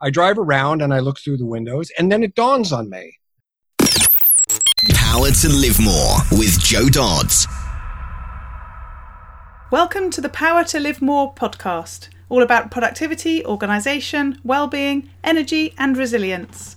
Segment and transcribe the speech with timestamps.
[0.00, 3.18] I drive around and I look through the windows, and then it dawns on me.
[4.94, 7.48] Power to Live More with Joe Dodds.
[9.72, 15.96] Welcome to the Power to Live More podcast, all about productivity, organisation, well-being, energy, and
[15.96, 16.76] resilience.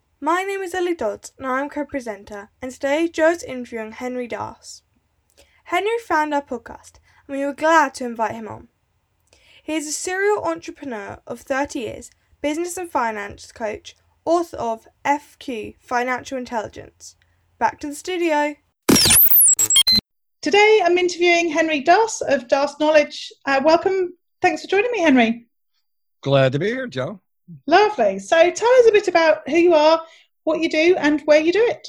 [0.23, 4.83] My name is Ellie Dodds and I'm co-presenter and today Joe's interviewing Henry Das.
[5.63, 8.67] Henry found our podcast and we were glad to invite him on.
[9.63, 15.77] He is a serial entrepreneur of 30 years, business and finance coach, author of FQ
[15.79, 17.15] Financial Intelligence.
[17.57, 18.57] Back to the studio.
[20.43, 23.33] Today I'm interviewing Henry Das of Das Knowledge.
[23.47, 24.13] Uh, welcome.
[24.39, 25.47] Thanks for joining me, Henry.
[26.21, 27.21] Glad to be here, Joe.
[27.67, 28.19] Lovely.
[28.19, 30.01] So tell us a bit about who you are,
[30.43, 31.87] what you do, and where you do it.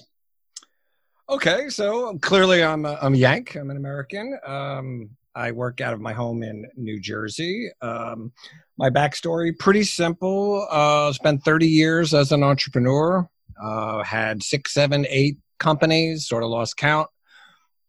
[1.28, 3.56] Okay, so clearly I'm a, I'm a Yank.
[3.56, 4.38] I'm an American.
[4.44, 7.70] Um, I work out of my home in New Jersey.
[7.80, 8.32] Um,
[8.76, 10.66] my backstory pretty simple.
[10.70, 13.28] Uh, spent 30 years as an entrepreneur.
[13.62, 16.26] Uh, had six, seven, eight companies.
[16.26, 17.08] Sort of lost count.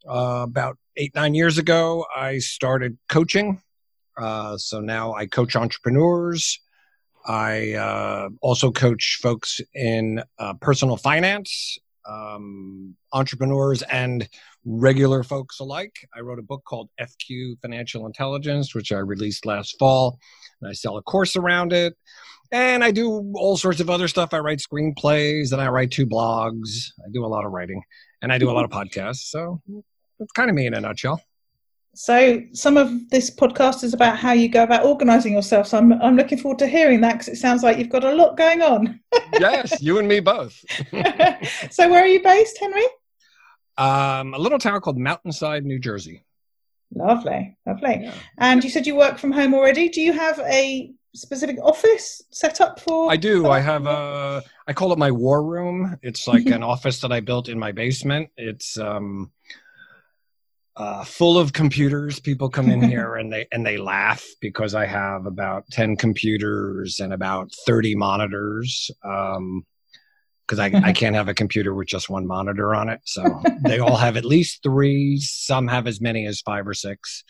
[0.07, 3.61] Uh, about eight, nine years ago, I started coaching.
[4.17, 6.59] Uh, so now I coach entrepreneurs.
[7.25, 14.27] I uh, also coach folks in uh, personal finance, um, entrepreneurs, and
[14.65, 15.95] regular folks alike.
[16.15, 20.19] I wrote a book called FQ Financial Intelligence, which I released last fall.
[20.61, 21.95] And I sell a course around it.
[22.51, 24.33] And I do all sorts of other stuff.
[24.33, 26.91] I write screenplays and I write two blogs.
[27.03, 27.81] I do a lot of writing
[28.21, 29.29] and I do a lot of podcasts.
[29.29, 29.61] So
[30.19, 31.21] that's kind of me in a nutshell.
[31.95, 35.67] So some of this podcast is about how you go about organising yourself.
[35.67, 38.13] So I'm I'm looking forward to hearing that because it sounds like you've got a
[38.13, 38.99] lot going on.
[39.39, 40.63] yes, you and me both.
[41.71, 42.85] so where are you based, Henry?
[43.77, 46.23] Um, a little town called Mountainside, New Jersey.
[46.95, 47.99] Lovely, lovely.
[48.03, 48.13] Yeah.
[48.37, 49.89] And you said you work from home already.
[49.89, 53.11] Do you have a specific office set up for?
[53.11, 53.49] I do.
[53.49, 54.43] I have a.
[54.67, 55.97] I call it my war room.
[56.01, 58.29] It's like an office that I built in my basement.
[58.35, 59.31] It's um
[60.75, 62.19] uh, full of computers.
[62.19, 66.99] People come in here and they and they laugh because I have about ten computers
[66.99, 68.89] and about thirty monitors.
[69.03, 69.65] Um,
[70.45, 72.99] because I, I can't have a computer with just one monitor on it.
[73.05, 75.17] So they all have at least three.
[75.17, 77.23] Some have as many as five or six,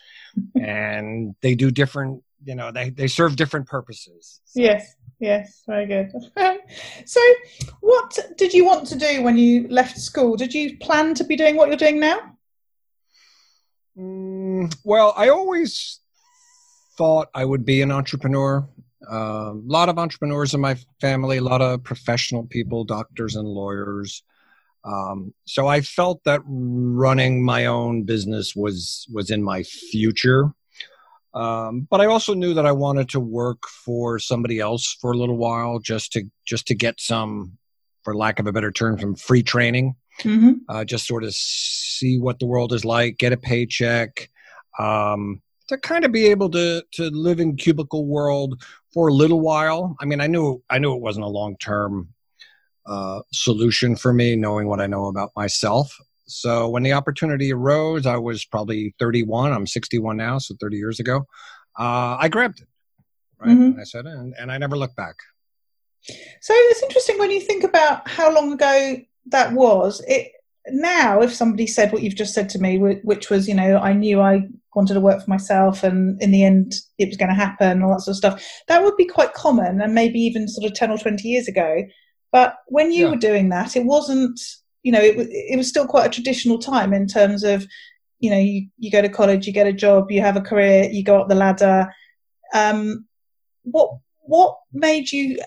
[0.59, 2.23] and they do different.
[2.43, 4.41] You know, they they serve different purposes.
[4.45, 4.61] So.
[4.61, 4.95] Yes.
[5.19, 6.11] Yes, very good.
[7.05, 7.21] so,
[7.79, 10.35] what did you want to do when you left school?
[10.35, 12.19] Did you plan to be doing what you're doing now?
[13.97, 15.99] Mm, well, I always
[16.97, 18.67] thought I would be an entrepreneur.
[19.09, 24.23] A lot of entrepreneurs in my family, a lot of professional people, doctors and lawyers.
[24.85, 30.51] Um, so I felt that running my own business was was in my future.
[31.33, 35.17] Um, but I also knew that I wanted to work for somebody else for a
[35.17, 37.57] little while, just to just to get some,
[38.03, 40.53] for lack of a better term, some free training mm-hmm.
[40.69, 44.29] uh, just sort of see what the world is like, get a paycheck,
[44.79, 48.61] um, to kind of be able to to live in cubicle world
[48.93, 49.95] for a little while.
[49.99, 52.09] I mean, I knew I knew it wasn't a long term
[52.85, 55.97] uh, solution for me, knowing what I know about myself.
[56.25, 59.51] So when the opportunity arose, I was probably 31.
[59.51, 61.25] I'm 61 now, so 30 years ago.
[61.77, 62.67] Uh, I grabbed it,
[63.39, 63.49] right?
[63.49, 63.61] Mm-hmm.
[63.63, 65.15] And I said, and, and I never looked back.
[66.41, 68.97] So it's interesting when you think about how long ago
[69.27, 70.31] that was it
[70.67, 73.91] now if somebody said what you've just said to me which was you know i
[73.91, 74.41] knew i
[74.75, 77.91] wanted to work for myself and in the end it was going to happen all
[77.91, 80.91] that sort of stuff that would be quite common and maybe even sort of 10
[80.91, 81.83] or 20 years ago
[82.31, 83.11] but when you yeah.
[83.11, 84.39] were doing that it wasn't
[84.83, 87.65] you know it, it was still quite a traditional time in terms of
[88.19, 90.89] you know you, you go to college you get a job you have a career
[90.89, 91.87] you go up the ladder
[92.53, 93.05] um,
[93.63, 95.39] what what made you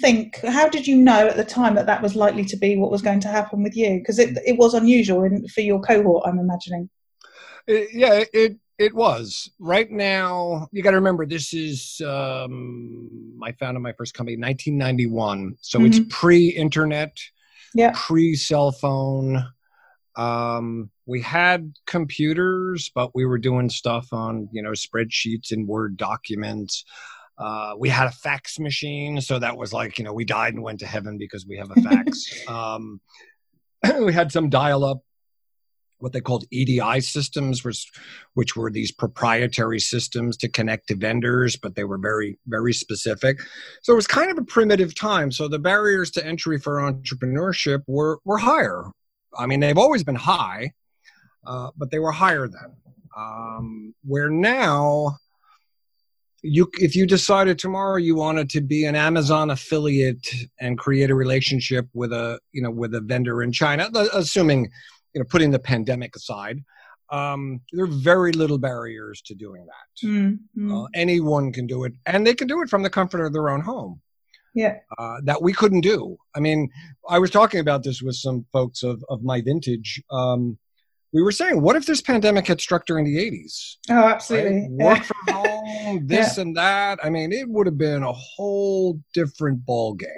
[0.00, 2.90] think how did you know at the time that that was likely to be what
[2.90, 3.98] was going to happen with you?
[3.98, 6.88] Because it, it was unusual in, for your cohort i'm imagining.
[7.66, 9.50] It, yeah it it was.
[9.58, 14.40] Right now you got to remember this is um, i founded my first company in
[14.40, 15.86] 1991 so mm-hmm.
[15.86, 17.16] it's pre-internet
[17.74, 17.92] yeah.
[17.94, 19.44] pre-cell phone.
[20.16, 25.96] Um, we had computers, but we were doing stuff on you know spreadsheets and Word
[25.96, 26.84] documents.
[27.40, 30.62] Uh, we had a fax machine, so that was like you know we died and
[30.62, 32.24] went to heaven because we have a fax.
[32.48, 33.00] um,
[34.04, 34.98] we had some dial-up
[36.00, 37.90] what they called EDI systems, which,
[38.34, 43.38] which were these proprietary systems to connect to vendors, but they were very, very specific.
[43.82, 45.30] So it was kind of a primitive time.
[45.30, 48.84] So the barriers to entry for entrepreneurship were, were higher.
[49.38, 50.72] I mean, they've always been high,
[51.46, 52.76] uh, but they were higher then.
[53.16, 55.18] Um, where now,
[56.42, 60.26] you if you decided tomorrow you wanted to be an Amazon affiliate
[60.60, 64.70] and create a relationship with a you know with a vendor in China, assuming
[65.14, 66.62] you know, putting the pandemic aside,
[67.10, 70.06] um, there are very little barriers to doing that.
[70.06, 70.72] Mm-hmm.
[70.72, 73.50] Uh, anyone can do it, and they can do it from the comfort of their
[73.50, 74.00] own home.
[74.54, 76.16] Yeah, uh, that we couldn't do.
[76.34, 76.70] I mean,
[77.08, 80.02] I was talking about this with some folks of of my vintage.
[80.10, 80.58] Um,
[81.12, 83.76] we were saying, what if this pandemic had struck during the '80s?
[83.88, 84.68] Oh, absolutely.
[84.70, 84.70] Right?
[84.70, 86.42] Work from home, this yeah.
[86.42, 86.98] and that.
[87.04, 90.08] I mean, it would have been a whole different ball game,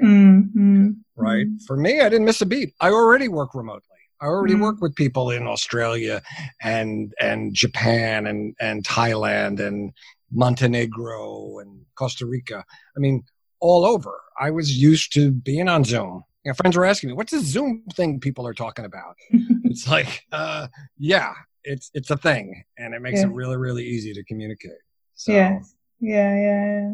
[0.54, 0.90] mm-hmm.
[1.16, 1.46] right?
[1.46, 1.64] Mm-hmm.
[1.66, 2.74] For me, I didn't miss a beat.
[2.80, 3.88] I already work remotely.
[4.20, 4.62] I already mm-hmm.
[4.62, 6.22] work with people in Australia
[6.62, 9.92] and and Japan and and Thailand and
[10.30, 12.64] Montenegro and Costa Rica.
[12.96, 13.24] I mean,
[13.60, 14.20] all over.
[14.38, 16.24] I was used to being on Zoom.
[16.44, 19.88] You know, friends were asking me, "What's this Zoom thing people are talking about?" it's
[19.88, 20.68] like, uh,
[20.98, 21.32] yeah,
[21.64, 23.26] it's it's a thing, and it makes yeah.
[23.26, 24.72] it really really easy to communicate.
[25.14, 25.32] So.
[25.32, 25.60] Yeah,
[26.00, 26.92] yeah, yeah.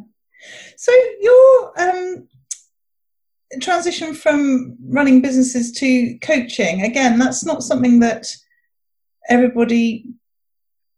[0.77, 2.29] So your um,
[3.61, 8.27] transition from running businesses to coaching again that's not something that
[9.31, 10.05] everybody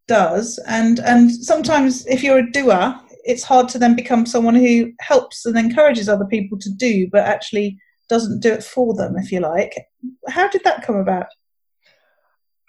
[0.08, 2.94] does and and sometimes if you're a doer
[3.25, 7.23] it's hard to then become someone who helps and encourages other people to do but
[7.23, 7.79] actually
[8.11, 9.75] doesn't do it for them if you like
[10.29, 11.27] how did that come about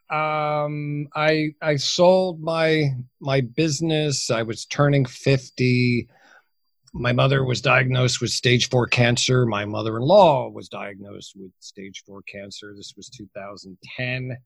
[0.10, 6.08] um i i sold my my business i was turning 50
[6.94, 9.46] my mother was diagnosed with stage four cancer.
[9.46, 12.74] My mother in law was diagnosed with stage four cancer.
[12.76, 14.38] This was 2010.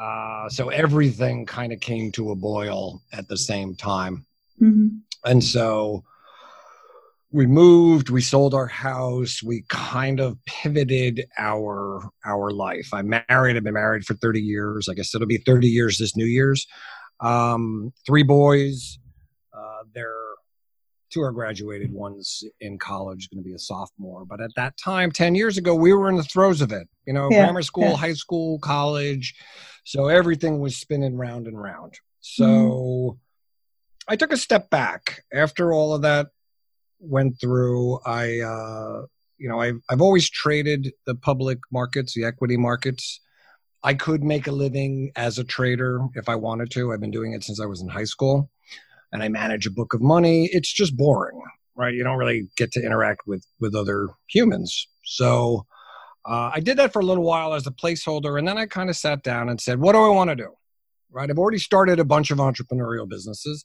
[0.00, 4.24] Uh, so everything kind of came to a boil at the same time.
[4.60, 4.88] Mm-hmm.
[5.24, 6.04] And so
[7.34, 12.90] we moved, we sold our house, we kind of pivoted our our life.
[12.92, 14.88] I'm married, I've been married for 30 years.
[14.88, 16.64] I guess it'll be 30 years this New Year's.
[17.18, 19.00] Um, three boys.
[19.52, 20.14] Uh, they're
[21.10, 25.12] two are graduated one's in college going to be a sophomore but at that time
[25.12, 27.84] 10 years ago we were in the throes of it you know yeah, grammar school
[27.84, 27.96] yeah.
[27.96, 29.32] high school college
[29.84, 33.18] so everything was spinning round and round so mm.
[34.08, 36.26] i took a step back after all of that
[37.00, 39.02] went through i uh
[39.38, 43.20] you know I've, I've always traded the public markets the equity markets
[43.82, 47.32] i could make a living as a trader if i wanted to i've been doing
[47.32, 48.50] it since i was in high school
[49.14, 51.40] and I manage a book of money, it's just boring,
[51.76, 51.94] right?
[51.94, 54.88] You don't really get to interact with with other humans.
[55.04, 55.66] So
[56.28, 58.90] uh, I did that for a little while as a placeholder, and then I kind
[58.90, 60.50] of sat down and said, "What do I want to do?"
[61.10, 61.30] Right?
[61.30, 63.64] I've already started a bunch of entrepreneurial businesses.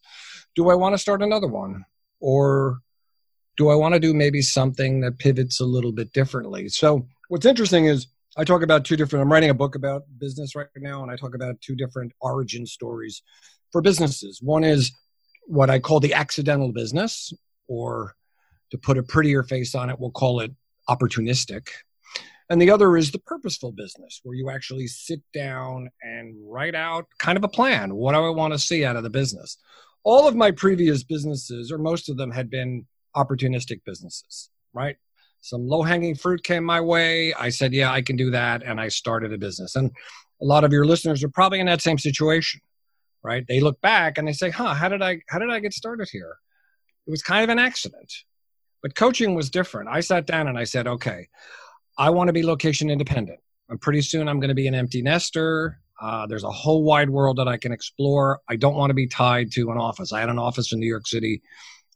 [0.55, 1.83] Do I want to start another one,
[2.19, 2.77] or
[3.59, 6.69] do I want to do maybe something that pivots a little bit differently?
[6.69, 8.07] So what's interesting is
[8.37, 9.21] I talk about two different.
[9.21, 12.65] I'm writing a book about business right now, and I talk about two different origin
[12.65, 13.21] stories
[13.73, 14.39] for businesses.
[14.41, 14.93] One is
[15.45, 17.33] what I call the accidental business,
[17.67, 18.15] or
[18.71, 20.51] to put a prettier face on it, we'll call it
[20.89, 21.67] opportunistic.
[22.49, 27.07] And the other is the purposeful business, where you actually sit down and write out
[27.17, 27.93] kind of a plan.
[27.93, 29.57] What do I want to see out of the business?
[30.05, 32.85] All of my previous businesses, or most of them, had been
[33.15, 34.97] opportunistic businesses, right?
[35.41, 37.33] Some low hanging fruit came my way.
[37.33, 38.61] I said, yeah, I can do that.
[38.63, 39.75] And I started a business.
[39.75, 39.91] And
[40.41, 42.61] a lot of your listeners are probably in that same situation
[43.23, 43.45] right?
[43.47, 46.09] They look back and they say, "Huh, how did I how did I get started
[46.11, 46.37] here?"
[47.07, 48.11] It was kind of an accident.
[48.81, 49.89] But coaching was different.
[49.89, 51.27] I sat down and I said, "Okay,
[51.97, 53.39] I want to be location independent.
[53.69, 55.79] And pretty soon I'm going to be an empty nester.
[56.01, 58.39] Uh, there's a whole wide world that I can explore.
[58.47, 60.13] I don't want to be tied to an office.
[60.13, 61.41] I had an office in New York City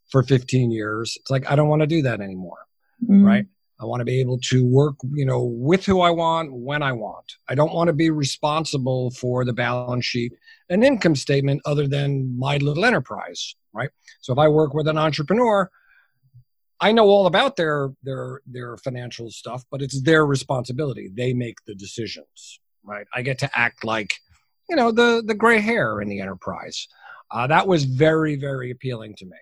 [0.09, 1.17] for 15 years.
[1.19, 2.65] It's like I don't want to do that anymore,
[3.03, 3.23] mm-hmm.
[3.23, 3.45] right?
[3.79, 6.93] I want to be able to work, you know, with who I want when I
[6.93, 7.33] want.
[7.49, 10.33] I don't want to be responsible for the balance sheet
[10.69, 13.89] and income statement other than my little enterprise, right?
[14.21, 15.69] So if I work with an entrepreneur,
[16.79, 21.09] I know all about their their their financial stuff, but it's their responsibility.
[21.13, 23.07] They make the decisions, right?
[23.13, 24.13] I get to act like,
[24.69, 26.87] you know, the the gray hair in the enterprise.
[27.31, 29.37] Uh, that was very very appealing to me,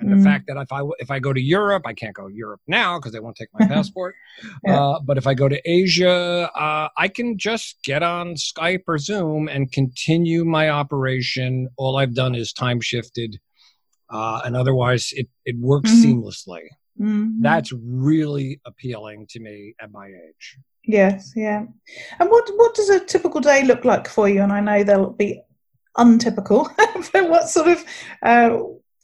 [0.00, 0.24] And the Mm.
[0.24, 2.98] fact that if I if I go to Europe, I can't go to Europe now
[2.98, 4.14] because they won't take my passport.
[4.64, 4.78] Yeah.
[4.80, 8.98] uh, but if I go to Asia, uh, I can just get on Skype or
[8.98, 11.68] Zoom and continue my operation.
[11.76, 13.38] All I've done is time shifted,
[14.10, 16.02] uh, and otherwise it it works Mhm.
[16.04, 16.62] seamlessly.
[16.98, 17.36] Mhm.
[17.42, 20.58] That's really appealing to me at my age.
[20.84, 21.66] Yes, yeah.
[22.18, 24.40] And what what does a typical day look like for you?
[24.42, 25.42] And I know there'll be
[25.96, 26.68] untypical,
[27.12, 27.84] but what sort of
[28.22, 28.50] uh,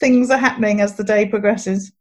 [0.00, 1.92] things are happening as the day progresses?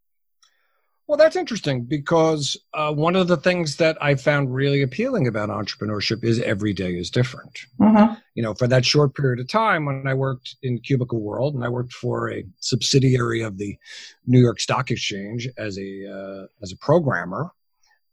[1.08, 5.50] Well, that's interesting because uh, one of the things that I found really appealing about
[5.50, 7.60] entrepreneurship is every day is different.
[7.80, 8.16] Uh-huh.
[8.34, 11.64] You know, for that short period of time when I worked in Cubicle World and
[11.64, 13.78] I worked for a subsidiary of the
[14.26, 17.52] New York Stock Exchange as a uh, as a programmer,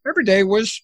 [0.07, 0.83] every day was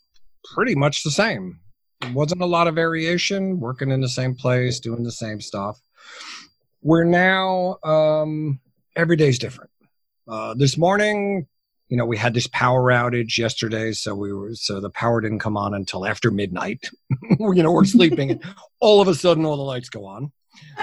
[0.54, 1.60] pretty much the same.
[2.00, 3.60] It wasn't a lot of variation.
[3.60, 5.78] Working in the same place, doing the same stuff.
[6.80, 8.60] We're now um,
[8.98, 9.70] every day's different.
[10.26, 11.46] Uh, this morning,
[11.88, 15.38] you know, we had this power outage yesterday, so we were so the power didn't
[15.38, 16.90] come on until after midnight.
[17.38, 18.44] you know, we're sleeping, and
[18.80, 20.32] all of a sudden, all the lights go on,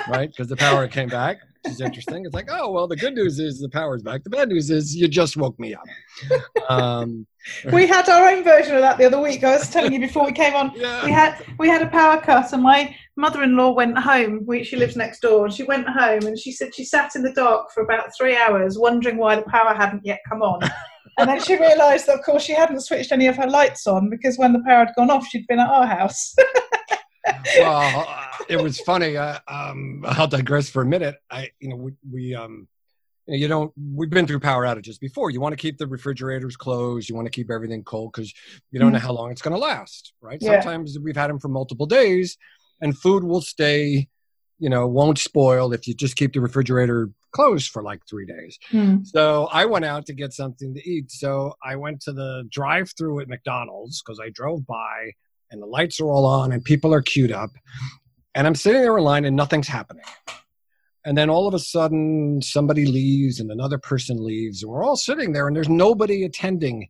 [0.07, 0.29] right?
[0.29, 1.41] Because the power came back.
[1.65, 2.25] Which is interesting.
[2.25, 4.23] It's like, oh well, the good news is the power's back.
[4.23, 5.85] The bad news is you just woke me up.
[6.69, 7.27] Um,
[7.71, 9.43] We had our own version of that the other week.
[9.43, 10.73] I was telling you before we came on.
[10.73, 14.43] We had we had a power cut, and my mother-in-law went home.
[14.45, 17.21] We, she lives next door, and she went home, and she said she sat in
[17.21, 20.59] the dark for about three hours, wondering why the power hadn't yet come on.
[21.17, 24.09] And then she realised that, of course, she hadn't switched any of her lights on
[24.09, 26.35] because when the power had gone off, she'd been at our house.
[27.57, 28.07] well,
[28.49, 29.17] it was funny.
[29.17, 31.15] Uh, um, I'll digress for a minute.
[31.29, 32.67] I, you know, we, we um,
[33.27, 33.71] you don't.
[33.93, 35.31] We've been through power outages before.
[35.31, 37.09] You want to keep the refrigerators closed.
[37.09, 38.33] You want to keep everything cold because
[38.71, 40.37] you don't know how long it's going to last, right?
[40.39, 40.61] Yeah.
[40.61, 42.37] Sometimes we've had them for multiple days,
[42.81, 44.07] and food will stay.
[44.59, 48.57] You know, won't spoil if you just keep the refrigerator closed for like three days.
[48.69, 49.03] Hmm.
[49.03, 51.11] So I went out to get something to eat.
[51.11, 55.11] So I went to the drive through at McDonald's because I drove by
[55.51, 57.51] and the lights are all on and people are queued up.
[58.33, 60.03] And I'm sitting there in line and nothing's happening.
[61.05, 64.95] And then all of a sudden somebody leaves and another person leaves and we're all
[64.97, 66.89] sitting there and there's nobody attending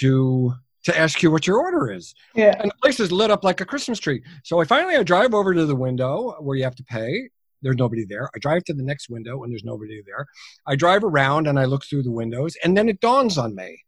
[0.00, 0.54] to
[0.84, 2.54] to ask you what your order is Yeah.
[2.60, 4.22] and the place is lit up like a Christmas tree.
[4.44, 7.28] So I finally I drive over to the window where you have to pay.
[7.60, 8.30] There's nobody there.
[8.34, 10.26] I drive to the next window and there's nobody there.
[10.66, 13.82] I drive around and I look through the windows and then it dawns on me.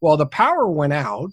[0.00, 1.32] Well, the power went out.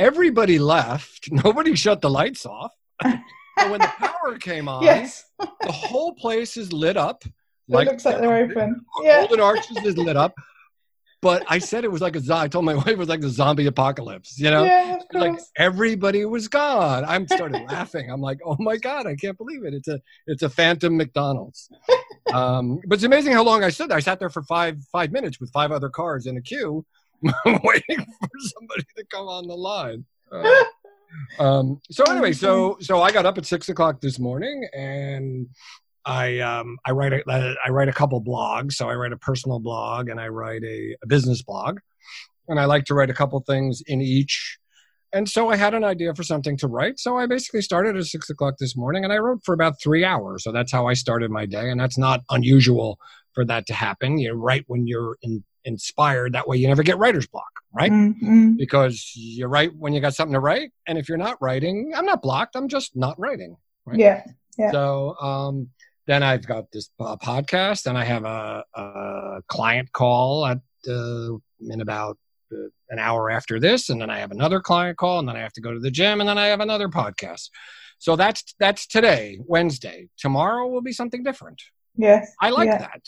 [0.00, 1.28] Everybody left.
[1.44, 2.72] Nobody shut the lights off.
[3.02, 5.24] when the power came on, Yes.
[5.38, 7.22] the whole place is lit up.
[7.24, 7.32] it
[7.68, 8.80] looks like they're open.
[8.96, 9.44] Golden Yeah.
[9.44, 10.32] Arches is lit up.
[11.22, 13.20] But I said it was like a zo- I told my wife it was like
[13.20, 14.64] the zombie apocalypse, you know?
[14.64, 17.04] Yeah, of like everybody was gone.
[17.04, 18.10] I'm started laughing.
[18.10, 19.74] I'm like, oh my god, I can't believe it.
[19.74, 21.68] It's a it's a phantom McDonald's.
[22.32, 23.98] Um, but it's amazing how long I stood there.
[23.98, 26.86] I sat there for five five minutes with five other cars in a queue,
[27.44, 30.04] waiting for somebody to come on the line.
[30.32, 30.64] Uh,
[31.38, 35.48] um, so anyway, so so I got up at six o'clock this morning and.
[36.06, 38.72] I um, I write a I write a couple blogs.
[38.72, 41.78] So I write a personal blog and I write a, a business blog,
[42.48, 44.58] and I like to write a couple things in each
[45.12, 47.00] and so I had an idea for something to write.
[47.00, 50.04] So I basically started at six o'clock this morning and I wrote for about three
[50.04, 50.44] hours.
[50.44, 51.70] So that's how I started my day.
[51.70, 52.98] And that's not unusual
[53.32, 54.18] for that to happen.
[54.18, 56.34] You write when you're in, inspired.
[56.34, 57.90] That way you never get writer's block, right?
[57.92, 58.56] Mm, mm.
[58.56, 60.72] Because you write when you got something to write.
[60.86, 62.56] And if you're not writing, I'm not blocked.
[62.56, 63.56] I'm just not writing.
[63.84, 63.98] Right.
[63.98, 64.24] Yeah.
[64.58, 64.72] Yeah.
[64.72, 65.70] So um,
[66.06, 71.34] then I've got this uh, podcast and I have a, a client call at uh,
[71.60, 72.18] in about
[72.52, 75.40] uh, an hour after this, and then I have another client call, and then I
[75.40, 77.48] have to go to the gym, and then I have another podcast.
[77.98, 80.08] So that's that's today, Wednesday.
[80.18, 81.62] Tomorrow will be something different.
[81.96, 82.32] Yes.
[82.40, 82.78] I like Yeah.
[82.78, 83.02] that.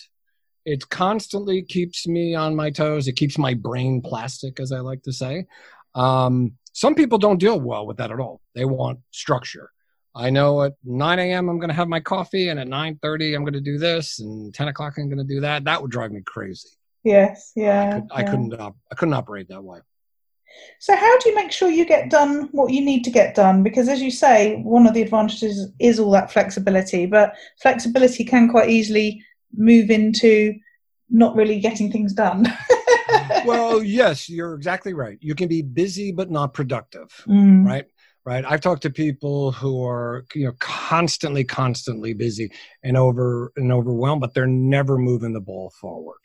[0.64, 3.08] It constantly keeps me on my toes.
[3.08, 5.46] It keeps my brain plastic, as I like to say.
[5.94, 8.40] Um, some people don't deal well with that at all.
[8.54, 9.70] They want structure.
[10.14, 11.48] I know at 9 a.m.
[11.48, 14.54] I'm going to have my coffee, and at 9:30 I'm going to do this, and
[14.54, 15.64] 10 o'clock I'm going to do that.
[15.64, 16.68] That would drive me crazy.
[17.02, 17.52] Yes.
[17.56, 17.92] I, Yeah.
[17.94, 18.30] could, I yeah.
[18.30, 18.60] couldn't.
[18.60, 19.78] Op- I couldn't operate that way.
[20.80, 23.62] So, how do you make sure you get done what you need to get done?
[23.62, 28.50] Because, as you say, one of the advantages is all that flexibility, but flexibility can
[28.50, 30.54] quite easily move into
[31.10, 32.46] not really getting things done.
[33.44, 35.18] well, yes, you're exactly right.
[35.20, 37.86] You can be busy but not productive, Mm, right?
[38.24, 38.44] Right.
[38.46, 42.52] I've talked to people who are, you know, constantly, constantly busy
[42.84, 46.20] and over and overwhelmed, but they're never moving the ball forward.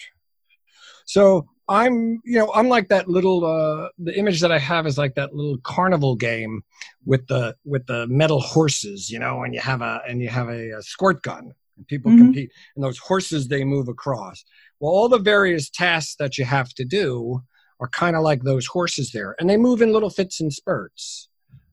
[1.07, 3.43] So I'm, you know, I'm like that little.
[3.43, 6.61] Uh, the image that I have is like that little carnival game
[7.03, 10.49] with the with the metal horses, you know, and you have a and you have
[10.49, 12.17] a, a squirt gun and people Mhm.
[12.17, 14.43] compete and those horses they move across.
[14.79, 17.41] Well all the various tasks that you have to do
[17.79, 21.29] are kind of like those horses there and they move in little fits and spurts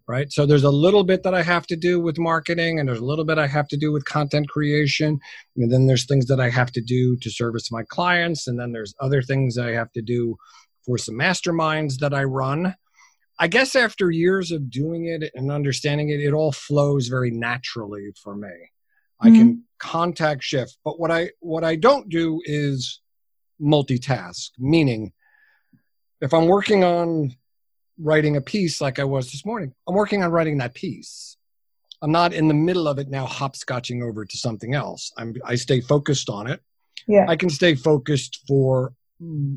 [0.06, 0.30] right?
[0.30, 3.04] So there's a little bit that i have to do with marketing and there's a
[3.06, 5.18] little bit i have to do with content creation
[5.56, 8.70] and then there's things that i have to do to service my clients and then
[8.73, 10.37] there's other things i have to do
[10.84, 12.75] for some masterminds that i run.
[13.38, 18.12] I guess after years of doing it and understanding it it all flows very naturally
[18.23, 18.54] for me
[19.21, 20.78] i can context shift.
[20.85, 23.00] But what i what i don't do is
[23.61, 25.12] multitask meaning
[26.21, 27.35] if i'm working on
[27.99, 31.37] writing a piece like i was this morning i'm working on writing that piece.
[32.02, 35.12] I'm not in the middle of it now hopscotching over to something else.
[35.16, 36.61] I'm i stay focused on it.
[37.06, 37.26] Yeah.
[37.28, 38.94] i can stay focused for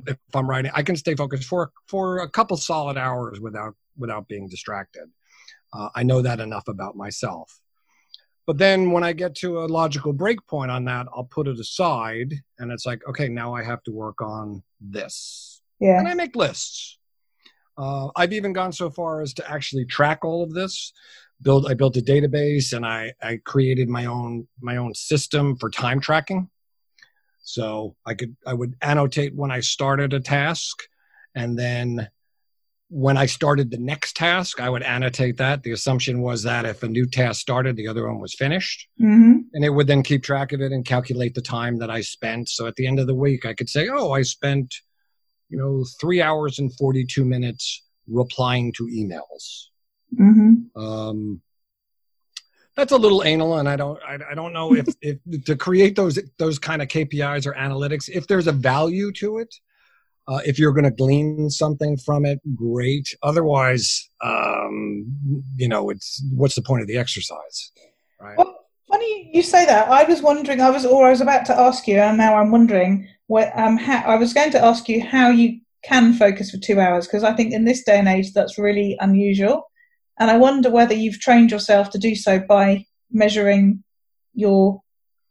[0.06, 4.28] if i'm writing i can stay focused for for a couple solid hours without without
[4.28, 5.08] being distracted.
[5.74, 7.60] Uh, i know that enough about myself
[8.48, 11.60] but then when i get to a logical break point on that i'll put it
[11.60, 16.00] aside and it's like okay now i have to work on this Yeah.
[16.00, 16.98] and I make lists.
[17.78, 20.92] Uh, I've even gone so far as to actually track all of this.
[21.44, 25.70] Build I built a database and I, I created my own my own system for
[25.70, 26.50] time tracking.
[27.44, 30.76] So I could I would annotate when I started a task,
[31.36, 32.10] and then
[32.90, 35.64] when I started the next task, I would annotate that.
[35.64, 39.38] The assumption was that if a new task started, the other one was finished hmm
[39.54, 42.50] and it would then keep track of it and calculate the time that I spent.
[42.50, 44.76] So at the end of the week, I could say, "Oh, I spent,
[45.50, 49.68] you know, three hours and forty-two minutes replying to emails."
[50.16, 51.42] hmm Um,
[52.76, 55.96] that's a little anal, and I don't, I, I don't know if, if to create
[55.96, 59.54] those those kind of KPIs or analytics, if there's a value to it.
[60.28, 63.16] Uh, if you're going to glean something from it, great.
[63.24, 65.06] Otherwise, um,
[65.56, 67.72] you know, it's what's the point of the exercise,
[68.20, 68.38] right?
[68.38, 69.88] Well, funny you say that.
[69.90, 70.60] I was wondering.
[70.60, 73.08] I was, or I was about to ask you, and now I'm wondering.
[73.28, 76.80] What, um, how, I was going to ask you how you can focus for two
[76.80, 79.70] hours because I think in this day and age that's really unusual,
[80.20, 83.84] and I wonder whether you've trained yourself to do so by measuring
[84.34, 84.82] your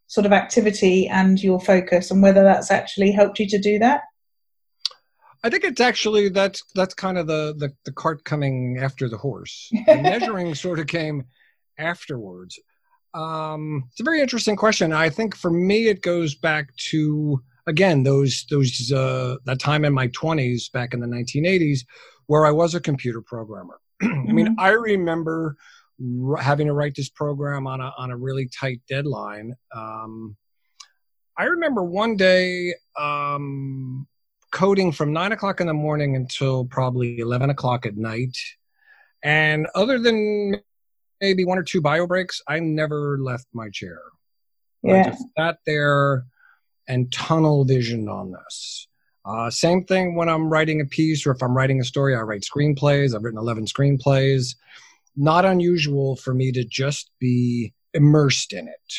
[0.07, 4.01] sort of activity and your focus, and whether that's actually helped you to do that.
[5.43, 9.17] I think it's actually that's that's kind of the the, the cart coming after the
[9.17, 9.69] horse.
[9.87, 11.25] The measuring sort of came
[11.77, 12.59] afterwards.
[13.13, 14.91] Um, it's a very interesting question.
[14.93, 19.93] I think for me, it goes back to again those those uh, that time in
[19.93, 21.79] my twenties back in the 1980s
[22.27, 23.79] where I was a computer programmer.
[24.01, 24.55] I mean, Mhm.
[24.59, 25.55] I remember
[26.21, 29.55] r- having to write this program on a on a really tight deadline.
[29.73, 30.35] Um,
[31.37, 34.07] I remember one day um,
[34.51, 38.37] coding from nine o'clock in the morning until probably eleven o'clock at night,
[39.23, 40.55] and other than
[41.21, 43.99] maybe one or two bio breaks, I never left my chair.
[44.85, 45.03] I Yeah.
[45.09, 46.25] just sat there
[46.87, 48.87] and tunnel visioned on this.
[49.25, 52.21] Uh, same thing when I'm writing a piece or if I'm writing a story, I
[52.21, 53.13] write screenplays.
[53.13, 54.55] I've written 11 screenplays.
[55.17, 58.93] Not unusual for me to just be immersed in it.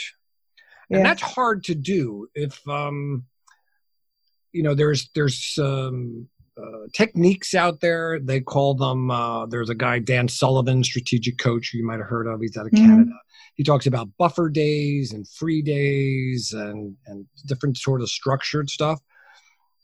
[0.91, 3.25] And that's hard to do if, um,
[4.59, 6.29] you know, there's, there's, um,
[6.61, 8.19] uh, techniques out there.
[8.19, 12.09] They call them, uh, there's a guy, Dan Sullivan, strategic coach, who you might have
[12.09, 12.41] heard of.
[12.41, 12.79] He's out of Mhm.
[12.79, 13.13] Canada
[13.59, 19.01] he talks about buffer days and free days and and different sort of structured stuff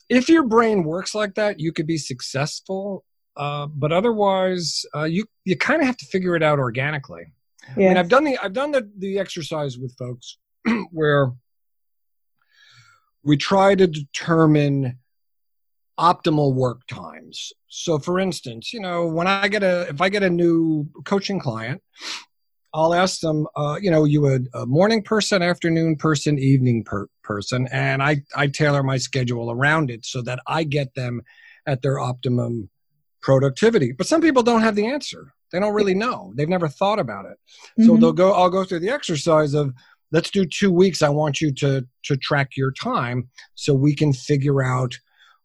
[0.09, 3.05] if your brain works like that you could be successful
[3.37, 7.25] uh, but otherwise uh, you you kind of have to figure it out organically
[7.67, 10.39] I mean, I've done the I've done the the exercise with folks
[10.93, 11.33] where
[13.25, 14.99] we try to determine
[15.99, 17.53] optimal work times.
[17.69, 21.41] So, for instance, you know, when I get a if I get a new coaching
[21.41, 21.83] client,
[22.73, 27.09] I'll ask them, uh, you know, you a, a morning person, afternoon person, evening per-
[27.23, 31.23] person, and I I tailor my schedule around it so that I get them
[31.67, 32.69] at their optimum
[33.23, 33.93] productivity.
[33.93, 35.33] But some people don't have the answer.
[35.51, 36.33] They don't really know.
[36.35, 37.39] They've never thought about it.
[37.85, 38.01] So Mhm.
[38.01, 38.33] they'll go.
[38.33, 39.73] I'll go through the exercise of
[40.13, 41.03] let's do two weeks.
[41.03, 44.95] I want you to to track your time so we can figure out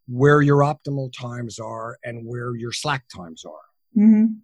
[0.08, 4.02] where your optimal times are and where your slack times are.
[4.02, 4.40] Mhm.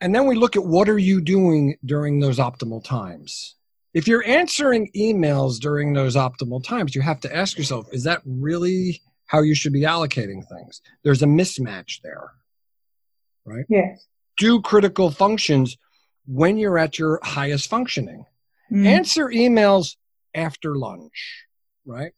[0.00, 3.56] And then we look at what are you doing during those optimal times.
[3.94, 8.22] If you're answering emails during those optimal times, you have to ask yourself, is that
[8.24, 10.80] really how you should be allocating things?
[11.02, 12.32] There's a mismatch there.
[13.44, 13.64] Right?
[13.68, 14.06] Yes.
[14.36, 15.76] Do critical functions
[16.26, 18.24] when you're at your highest functioning.
[18.70, 18.86] Mm.
[18.86, 19.96] answer emails
[20.34, 21.44] after lunch
[21.86, 22.12] right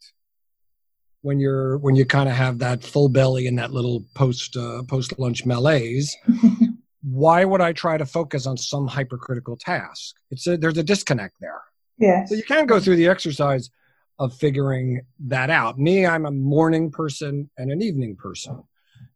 [1.23, 4.83] when you're when you kind of have that full belly and that little post uh,
[4.85, 6.17] post lunch malaise
[7.03, 11.37] why would i try to focus on some hypercritical task it's a there's a disconnect
[11.41, 11.63] there
[12.01, 12.31] Yes.
[12.31, 13.71] So you can go through the exercise
[14.19, 15.79] of figuring that out.
[15.79, 18.63] Me, I'm a morning person and an evening person.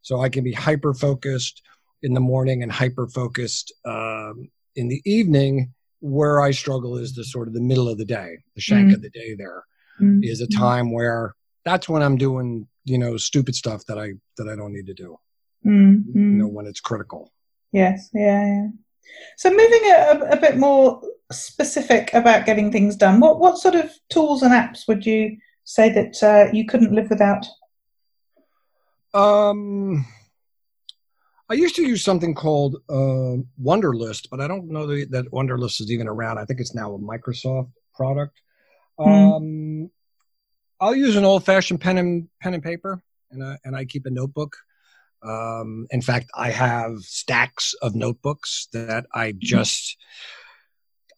[0.02, 1.62] So I can be hyper focused
[2.02, 5.72] in the morning and hyper focused um, in the evening.
[6.04, 8.94] Where I struggle is the sort of the middle of the day, the shank Mm.
[8.96, 9.34] of the day.
[9.34, 9.64] There
[10.00, 10.20] Mm.
[10.22, 14.48] is a time where that's when I'm doing, you know, stupid stuff that I that
[14.48, 15.16] I don't need to do.
[15.64, 16.32] Mm, You mm.
[16.40, 17.32] know, when it's critical.
[17.72, 18.68] Yes, yeah, yeah.
[19.38, 21.00] So moving a, a bit more
[21.32, 25.88] specific about getting things done, what what sort of tools and apps would you say
[25.90, 27.46] that uh, you couldn't live without?
[29.14, 30.04] Um,
[31.50, 35.80] I used to use something called uh, Wunderlist, but I don't know that, that Wunderlist
[35.80, 36.38] is even around.
[36.38, 38.40] I think it's now a Microsoft product.
[38.98, 39.10] Hmm.
[39.10, 39.90] Um,
[40.80, 44.10] I'll use an old-fashioned pen and pen and paper, and I, and I keep a
[44.10, 44.56] notebook.
[45.22, 49.96] Um, in fact, I have stacks of notebooks that I just.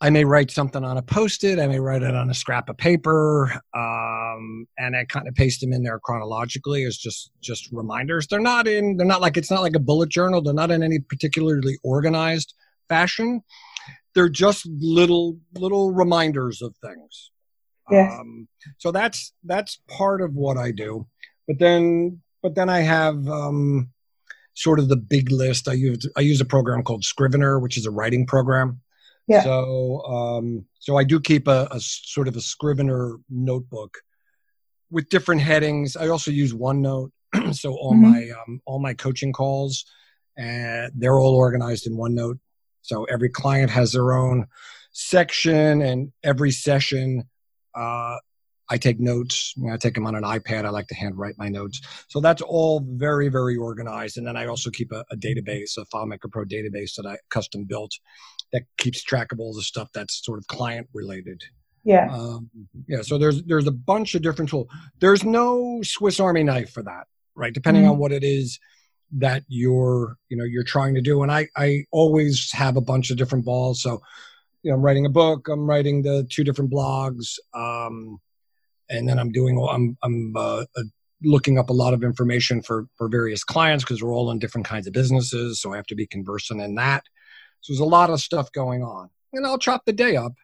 [0.01, 1.59] I may write something on a post-it.
[1.59, 5.61] I may write it on a scrap of paper, um, and I kind of paste
[5.61, 8.27] them in there chronologically as just just reminders.
[8.27, 8.97] They're not in.
[8.97, 10.43] They're not like it's not like a bullet journal.
[10.43, 12.55] They're not in any particularly organized
[12.89, 13.43] fashion.
[14.15, 17.31] They're just little little reminders of things.
[17.91, 18.13] Yes.
[18.19, 21.07] Um, so that's that's part of what I do.
[21.47, 23.91] But then but then I have um,
[24.55, 25.69] sort of the big list.
[25.69, 28.81] I use I use a program called Scrivener, which is a writing program.
[29.27, 29.43] Yeah.
[29.43, 33.99] So um, so I do keep a, a sort of a Scrivener notebook
[34.91, 35.97] with different headings.
[35.97, 37.11] I also use OneNote.
[37.53, 38.01] so all Mhm.
[38.01, 39.85] my um, all my coaching calls,
[40.37, 42.39] and they're all organized in OneNote.
[42.83, 44.47] So every client has their own
[44.93, 47.25] section, and every session,
[47.75, 48.17] uh,
[48.69, 49.55] I take notes.
[49.71, 50.65] I take them on an iPad.
[50.65, 51.81] I like to handwrite my notes.
[52.09, 54.19] So that's all very, very organized.
[54.19, 57.65] And then I also keep a, a database, a FileMaker Pro database that I custom
[57.65, 57.93] built
[58.53, 61.43] that keeps track of all the stuff that's sort of client related.
[61.85, 62.51] Yeah, Um,
[62.89, 64.69] yeah, so there's there's a bunch of different tools.
[64.99, 67.07] There's no Swiss Army knife for that,
[67.37, 67.53] right?
[67.55, 67.93] Depending Mhm.
[67.93, 68.59] on what it is
[69.13, 71.23] that you're you know you're trying to do.
[71.23, 73.83] And I I always have a bunch of different balls.
[73.83, 74.03] So
[74.63, 75.47] you know, I'm writing a book.
[75.49, 78.19] I'm writing the two different blogs, um,
[78.91, 80.83] and then I'm doing I'm I'm uh, uh,
[81.23, 84.67] looking up a lot of information for for various clients because we're all in different
[84.67, 85.61] kinds of businesses.
[85.61, 87.05] So I have to be conversant in that.
[87.67, 90.35] So there's a lot of stuff going on, and I'll chop the day up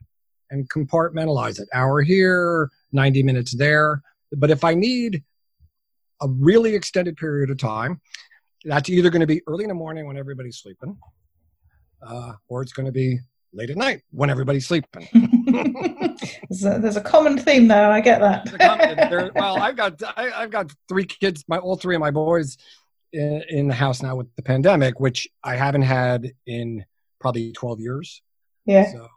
[0.50, 1.68] and compartmentalize it.
[1.72, 4.02] Hour here, 90 minutes there.
[4.32, 5.22] But if I need
[6.20, 8.00] a really extended period of time,
[8.64, 10.98] that's either going to be early in the morning when everybody's sleeping,
[12.04, 13.20] uh, or it's going to be
[13.52, 15.08] late at night when everybody's sleeping.
[16.50, 17.88] there's, a, there's a common theme there.
[17.88, 18.46] I get that.
[19.10, 21.44] there- well, I've got I, I've got three kids.
[21.46, 22.56] My all three of my boys
[23.12, 26.84] in, in the house now with the pandemic, which I haven't had in
[27.22, 28.22] probably 12 years.
[28.66, 28.92] yeah.
[28.92, 29.08] So,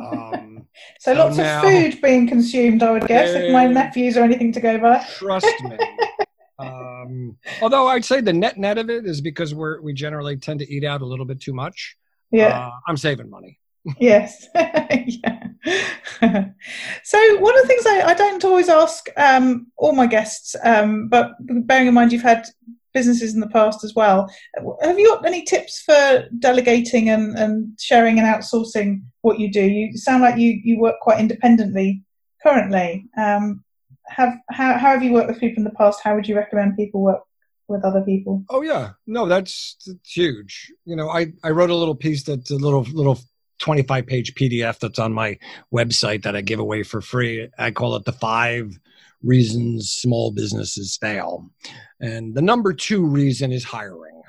[0.00, 0.66] um,
[0.98, 4.24] So so lots now- of food being consumed, I would guess, if my nephews are
[4.24, 5.04] anything to go by.
[5.18, 5.78] trust me.
[6.58, 10.60] Um, although I'd say the net net of it is because we're we generally tend
[10.60, 11.96] to eat out a little bit too much.
[12.30, 12.66] Yeah.
[12.68, 13.58] Uh, I'm saving money.
[13.98, 14.46] Yes.
[14.54, 15.42] yeah.
[17.02, 21.08] so one of the things I, I don't always ask um, all my guests, um,
[21.08, 22.46] but bearing in mind you've had
[22.92, 24.30] businesses in the past as well,
[24.82, 29.62] have you got any tips for delegating and, and sharing and outsourcing what you do?
[29.62, 32.02] You sound like you, you work quite independently
[32.42, 33.06] currently.
[33.16, 33.64] Um,
[34.08, 36.00] have how, how have you worked with people in the past?
[36.02, 37.22] How would you recommend people work
[37.68, 38.44] with other people?
[38.50, 40.72] Oh yeah, no, that's, that's huge.
[40.84, 43.18] You know, I I wrote a little piece that's a little little
[43.60, 45.38] 25 page PDF that's on my
[45.72, 47.48] website that I give away for free.
[47.56, 48.78] I call it the five
[49.22, 51.50] reasons small businesses fail,
[52.00, 54.22] and the number two reason is hiring.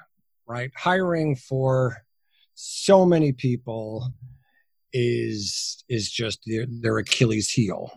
[0.46, 2.04] Right, hiring for
[2.54, 4.14] so many people
[4.92, 7.92] is is just their, their Achilles heel.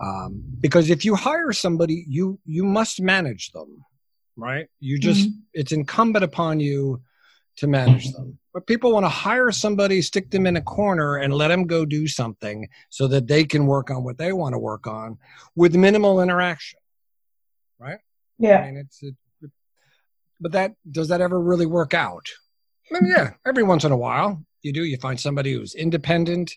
[0.00, 3.84] Um, because if you hire somebody, you you must manage them,
[4.36, 4.68] right?
[4.80, 7.02] You just it's incumbent upon you
[7.56, 8.38] to manage them.
[8.52, 11.84] But people want to hire somebody, stick them in a corner, and let them go
[11.84, 15.18] do something so that they can work on what they want to work on
[15.54, 16.78] with minimal interaction.
[17.78, 17.98] Right?
[18.38, 18.64] Yeah.
[18.64, 19.14] mean, it's it,
[20.40, 22.26] but that does that ever really work out?
[22.90, 24.84] I mean, yeah, every once in a while you do.
[24.84, 26.52] You find somebody who's independent,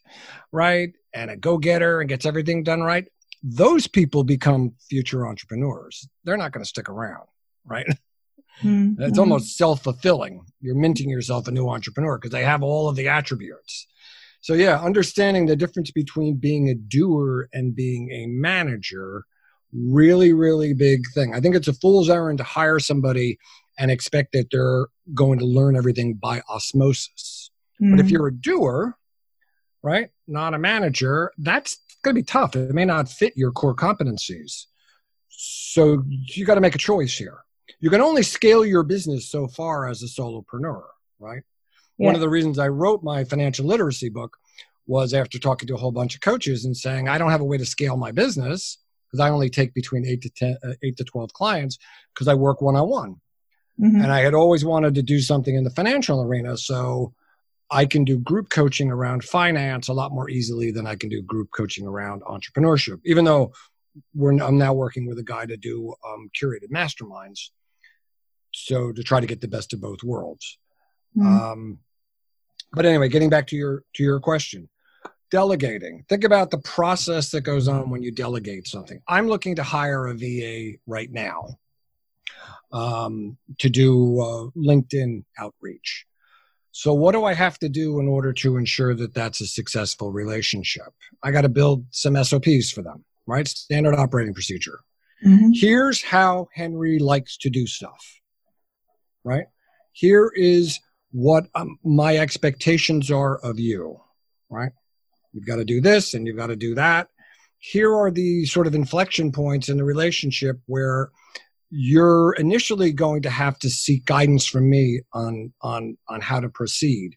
[0.51, 3.07] right, and a go-getter and gets everything done right.
[3.41, 6.09] Those people become future entrepreneurs.
[6.25, 7.27] They're not going to stick around,
[7.65, 7.87] right?
[8.63, 10.45] Mm, It's almost self-fulfilling.
[10.61, 13.87] You're minting yourself a new entrepreneur because they have all of the attributes.
[14.41, 19.25] So yeah, understanding the difference between being a doer and being a manager,
[19.73, 21.33] really, really big thing.
[21.33, 23.37] I think it's a fool's errand to hire somebody
[23.77, 27.51] and expect that they're going to learn everything by osmosis.
[27.79, 28.11] But if Mm.
[28.11, 28.97] you're a doer,
[29.81, 32.55] right, not a manager, that's going to be tough.
[32.55, 34.65] It may not fit your core competencies.
[35.29, 37.39] So you got to make a choice here.
[37.79, 40.83] You can only scale your business so far as a solopreneur,
[41.19, 41.43] right?
[41.97, 42.07] Yeah.
[42.07, 44.37] One of the reasons I wrote my financial literacy book
[44.87, 47.45] was after talking to a whole bunch of coaches and saying, I don't have a
[47.45, 50.97] way to scale my business because I only take between eight to 10, uh, eight
[50.97, 51.77] to 12 clients
[52.13, 53.15] because I work one on one.
[54.01, 56.57] And I had always wanted to do something in the financial arena.
[56.57, 57.13] So
[57.71, 61.21] I can do group coaching around finance a lot more easily than I can do
[61.21, 63.53] group coaching around entrepreneurship, even though
[64.13, 67.51] we're, I'm now working with a guy to do um, curated masterminds.
[68.53, 70.57] So to try to get the best of both worlds.
[71.17, 71.25] Mm.
[71.25, 71.79] Um,
[72.71, 74.69] but anyway, getting back to your to your question,
[75.31, 76.05] delegating.
[76.09, 79.01] Think about the process that goes on when you delegate something.
[79.07, 81.57] I'm looking to hire a VA right now
[82.71, 86.05] um, to do uh, LinkedIn outreach.
[86.71, 90.11] So, what do I have to do in order to ensure that that's a successful
[90.11, 90.93] relationship?
[91.23, 93.47] I got to build some SOPs for them, right?
[93.47, 94.79] Standard operating procedure.
[95.25, 95.49] Mm-hmm.
[95.53, 98.21] Here's how Henry likes to do stuff,
[99.23, 99.45] right?
[99.91, 100.79] Here is
[101.11, 103.99] what um, my expectations are of you,
[104.49, 104.71] right?
[105.33, 107.07] You've got to do this and you've got to do that.
[107.59, 111.09] Here are the sort of inflection points in the relationship where
[111.71, 116.49] you're initially going to have to seek guidance from me on on on how to
[116.49, 117.15] proceed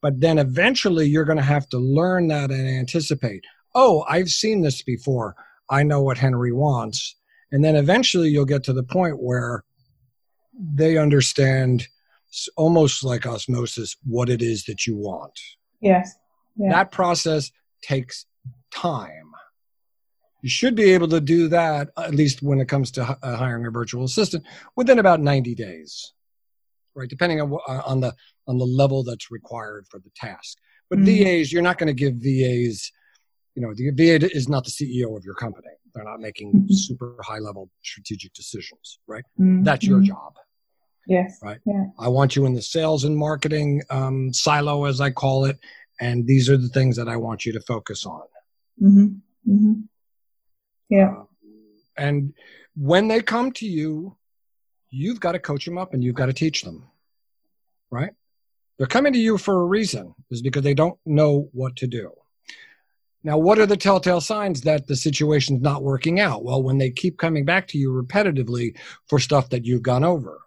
[0.00, 3.44] but then eventually you're going to have to learn that and anticipate
[3.76, 5.36] oh i've seen this before
[5.70, 7.14] i know what henry wants
[7.52, 9.62] and then eventually you'll get to the point where
[10.52, 11.86] they understand
[12.56, 15.38] almost like osmosis what it is that you want
[15.80, 16.14] yes
[16.56, 16.70] yeah.
[16.70, 17.50] that process
[17.82, 18.26] takes
[18.72, 19.32] time
[20.42, 23.64] you should be able to do that, at least when it comes to uh, hiring
[23.64, 24.44] a virtual assistant,
[24.76, 26.12] within about 90 days,
[26.96, 27.08] right?
[27.08, 28.12] Depending on, uh, on, the,
[28.48, 30.58] on the level that's required for the task.
[30.90, 31.24] But mm-hmm.
[31.24, 32.90] VAs, you're not going to give VAs,
[33.54, 35.68] you know, the VA is not the CEO of your company.
[35.94, 36.72] They're not making mm-hmm.
[36.72, 39.24] super high level strategic decisions, right?
[39.38, 39.62] Mm-hmm.
[39.62, 40.34] That's your job.
[41.06, 41.38] Yes.
[41.42, 41.58] Right.
[41.66, 41.84] Yeah.
[41.98, 45.58] I want you in the sales and marketing um, silo, as I call it,
[46.00, 48.22] and these are the things that I want you to focus on.
[48.80, 49.52] Mm-hmm.
[49.52, 49.72] Mm-hmm.
[50.88, 51.08] Yeah.
[51.08, 51.28] Um,
[51.96, 52.34] and
[52.74, 54.16] when they come to you,
[54.90, 56.86] you've got to coach them up and you've got to teach them,
[57.90, 58.12] right?
[58.78, 62.12] They're coming to you for a reason, is because they don't know what to do.
[63.24, 66.44] Now, what are the telltale signs that the situation's not working out?
[66.44, 68.76] Well, when they keep coming back to you repetitively
[69.08, 70.40] for stuff that you've gone over.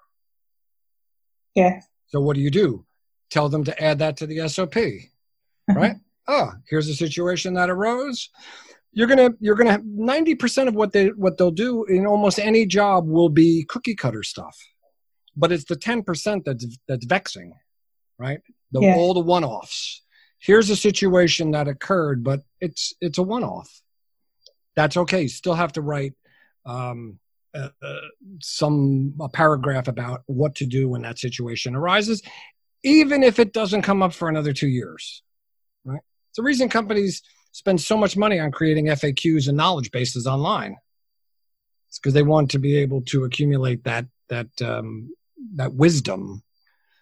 [1.55, 1.79] Yeah.
[2.07, 2.85] So what do you do?
[3.29, 5.79] Tell them to add that to the SOP, uh-huh.
[5.79, 5.95] right?
[6.27, 8.29] oh, here's a situation that arose
[8.91, 13.07] you're gonna you're gonna 90% of what they what they'll do in almost any job
[13.07, 14.57] will be cookie cutter stuff
[15.35, 17.53] but it's the 10% that's that's vexing
[18.17, 18.39] right
[18.71, 18.95] the yeah.
[18.95, 20.01] all the one-offs
[20.45, 23.81] here's a situation that occurred but it's it's a one-off.
[24.75, 25.23] That's okay.
[25.23, 26.13] You still have to write
[26.65, 27.19] um,
[27.53, 28.01] uh, uh,
[28.41, 32.21] some a paragraph about what to do when that situation arises
[32.83, 35.23] even if it doesn't come up for another two years
[35.85, 36.01] right?
[36.29, 40.75] It's the reason companies spend so much money on creating FAQs and knowledge bases online.
[41.87, 45.15] It's because they want to be able to accumulate that that um,
[45.53, 46.43] that wisdom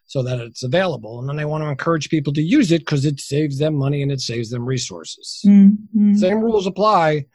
[0.06, 3.06] so that it's available, and then they want to encourage people to use it because
[3.06, 5.42] it saves them money and it saves them resources.
[5.46, 6.16] Mm-hmm.
[6.16, 7.26] Same rules apply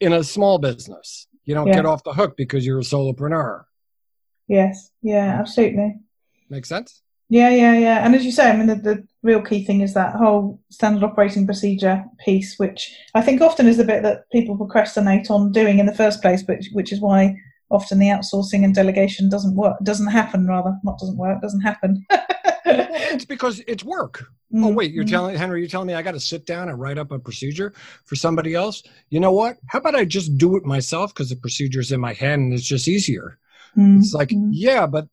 [0.00, 1.26] in a small business.
[1.44, 1.76] You don't yeah.
[1.76, 3.64] get off the hook because you're a solopreneur.
[4.48, 4.90] Yes.
[5.02, 5.38] Yeah.
[5.38, 5.96] Absolutely.
[6.48, 7.02] Make sense?
[7.28, 8.04] Yeah, yeah, yeah.
[8.04, 11.04] And as you say, I mean, the, the real key thing is that whole standard
[11.04, 15.78] operating procedure piece, which I think often is the bit that people procrastinate on doing
[15.78, 17.36] in the first place, but which is why
[17.70, 20.46] often the outsourcing and delegation doesn't work, doesn't happen.
[20.46, 22.04] Rather, not doesn't work, doesn't happen.
[22.64, 24.24] it's because it's work.
[24.52, 24.64] Mm-hmm.
[24.64, 25.12] Oh wait, you're mm-hmm.
[25.12, 27.72] telling Henry, you're telling me I got to sit down and write up a procedure
[28.04, 28.82] for somebody else.
[29.08, 29.58] You know what?
[29.68, 32.64] How about I just do it myself because the procedure's in my head and it's
[32.64, 33.38] just easier.
[33.76, 34.00] Mm-hmm.
[34.00, 35.06] It's like, yeah, but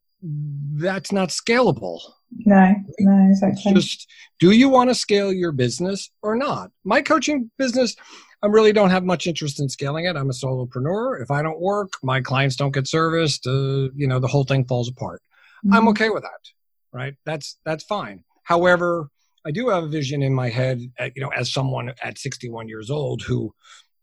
[0.75, 1.99] that's not scalable.
[2.45, 3.73] No, no, exactly.
[3.73, 4.07] Just
[4.39, 6.71] do you want to scale your business or not?
[6.83, 7.95] My coaching business,
[8.43, 10.15] I really don't have much interest in scaling it.
[10.15, 11.21] I'm a solopreneur.
[11.21, 13.47] If I don't work, my clients don't get serviced.
[13.47, 15.21] Uh, you know, the whole thing falls apart.
[15.65, 15.73] Mm-hmm.
[15.73, 16.51] I'm okay with that,
[16.91, 17.15] right?
[17.25, 18.23] That's that's fine.
[18.43, 19.09] However,
[19.45, 22.67] I do have a vision in my head, at, you know, as someone at 61
[22.67, 23.53] years old who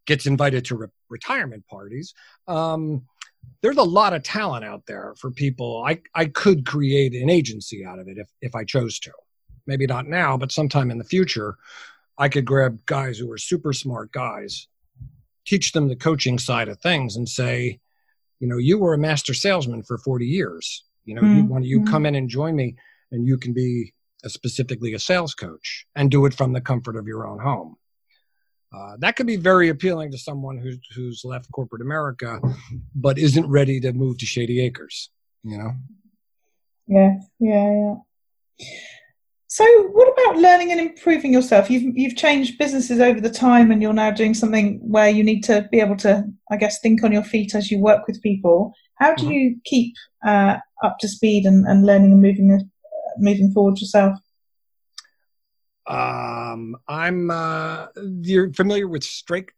[0.06, 2.14] gets invited to re- retirement parties.
[2.48, 3.06] Um,
[3.62, 5.82] there's a lot of talent out there for people.
[5.86, 9.12] I, I could create an agency out of it if, if I chose to.
[9.66, 11.56] Maybe not now, but sometime in the future,
[12.18, 14.68] I could grab guys who are super smart guys,
[15.46, 17.80] teach them the coaching side of things, and say,
[18.40, 20.84] you know, you were a master salesman for 40 years.
[21.04, 21.36] You know, mm-hmm.
[21.36, 21.90] you, when you mm-hmm.
[21.90, 22.76] come in and join me,
[23.10, 26.96] and you can be a, specifically a sales coach and do it from the comfort
[26.96, 27.76] of your own home.
[28.74, 32.40] Uh, that could be very appealing to someone who's who's left corporate America,
[32.94, 35.10] but isn't ready to move to Shady Acres.
[35.42, 35.72] You know.
[36.86, 37.94] Yeah, yeah,
[38.58, 38.66] yeah.
[39.46, 41.70] So, what about learning and improving yourself?
[41.70, 45.42] You've you've changed businesses over the time, and you're now doing something where you need
[45.44, 48.72] to be able to, I guess, think on your feet as you work with people.
[48.96, 49.32] How do mm-hmm.
[49.32, 49.94] you keep
[50.26, 52.64] uh, up to speed and, and learning and moving uh,
[53.18, 54.18] moving forward yourself?
[55.86, 57.30] Um, I'm.
[57.30, 57.86] Uh,
[58.22, 59.52] you're familiar with strength.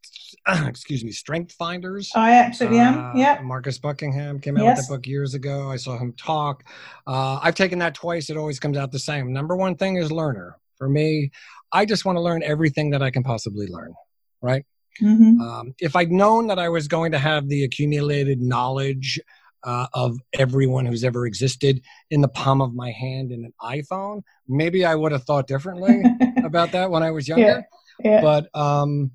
[0.66, 2.10] excuse me, Strength Finders.
[2.14, 2.98] I absolutely am.
[2.98, 3.40] Uh, yeah.
[3.42, 4.78] Marcus Buckingham came out yes.
[4.78, 5.70] with that book years ago.
[5.70, 6.64] I saw him talk.
[7.06, 8.30] Uh, I've taken that twice.
[8.30, 9.32] It always comes out the same.
[9.32, 10.56] Number one thing is learner.
[10.78, 11.30] For me,
[11.72, 13.94] I just want to learn everything that I can possibly learn.
[14.42, 14.66] Right.
[15.02, 15.40] Mm-hmm.
[15.40, 19.20] Um, if I'd known that I was going to have the accumulated knowledge
[19.66, 24.22] uh, of everyone who's ever existed in the palm of my hand in an iPhone,
[24.48, 26.02] maybe I would have thought differently
[26.44, 27.66] about that when I was younger.
[28.02, 28.20] Yeah, yeah.
[28.22, 29.10] But um,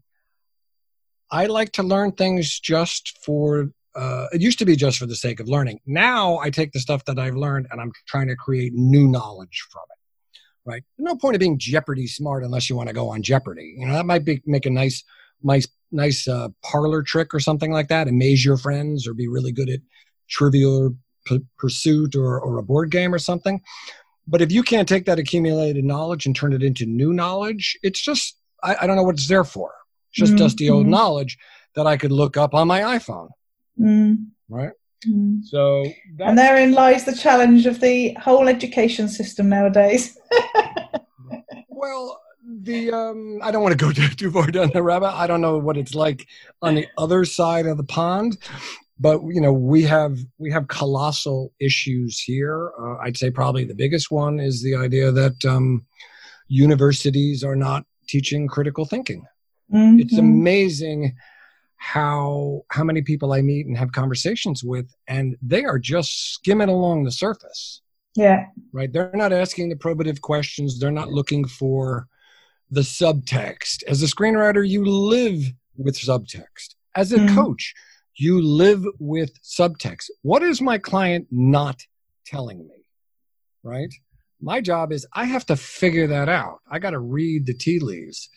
[1.31, 3.71] I like to learn things just for.
[3.93, 5.79] Uh, it used to be just for the sake of learning.
[5.85, 9.67] Now I take the stuff that I've learned and I'm trying to create new knowledge
[9.69, 10.39] from it.
[10.63, 10.83] Right?
[10.97, 13.75] No point of being Jeopardy smart unless you want to go on Jeopardy.
[13.77, 15.03] You know that might be make a nice,
[15.43, 18.07] nice, nice uh, parlor trick or something like that.
[18.07, 19.81] Amaze your friends or be really good at
[20.31, 23.61] trivial p- pursuit or, or a board game or something.
[24.27, 28.01] But if you can't take that accumulated knowledge and turn it into new knowledge, it's
[28.01, 29.73] just, I, I don't know what it's there for.
[30.09, 30.43] It's just mm-hmm.
[30.43, 31.37] dusty old knowledge
[31.75, 33.29] that I could look up on my iPhone.
[33.79, 34.27] Mm.
[34.49, 34.71] Right?
[35.07, 35.43] Mm.
[35.43, 35.85] So,
[36.19, 40.17] and therein lies the challenge of the whole education system nowadays.
[41.69, 42.21] well,
[42.61, 45.13] the um, I don't want to go too, too far down the rabbit.
[45.15, 46.27] I don't know what it's like
[46.61, 48.37] on the other side of the pond,
[49.01, 52.71] but you know we have we have colossal issues here.
[52.79, 55.85] Uh, i'd say probably the biggest one is the idea that um,
[56.47, 59.25] universities are not teaching critical thinking.
[59.73, 59.99] Mm-hmm.
[60.01, 61.15] it's amazing
[61.77, 66.69] how how many people i meet and have conversations with and they are just skimming
[66.69, 67.81] along the surface.
[68.15, 68.47] Yeah.
[68.73, 68.91] Right?
[68.91, 70.77] They're not asking the probative questions.
[70.77, 72.07] They're not looking for
[72.69, 73.83] the subtext.
[73.87, 75.41] As a screenwriter you live
[75.77, 76.75] with subtext.
[76.93, 77.33] As a mm-hmm.
[77.33, 77.73] coach
[78.15, 80.09] you live with subtext.
[80.21, 81.81] What is my client not
[82.25, 82.85] telling me?
[83.63, 83.93] Right?
[84.41, 86.59] My job is I have to figure that out.
[86.69, 88.29] I got to read the tea leaves.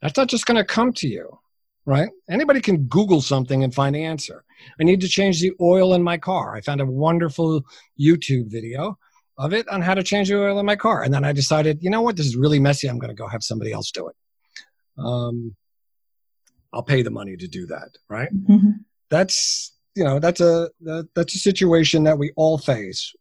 [0.00, 1.38] That's not just going to come to you,
[1.86, 2.10] right?
[2.28, 4.44] Anybody can Google something and find the answer.
[4.80, 6.56] I need to change the oil in my car.
[6.56, 7.62] I found a wonderful
[8.00, 8.98] YouTube video
[9.38, 11.04] of it on how to change the oil in my car.
[11.04, 12.88] And then I decided, you know what, this is really messy.
[12.88, 14.16] I'm going to go have somebody else do it.
[14.98, 15.54] Um,
[16.72, 18.34] I'll pay the money to do that, right?
[18.34, 18.70] Mm-hmm
[19.12, 23.14] that's you know that's a that, that's a situation that we all face.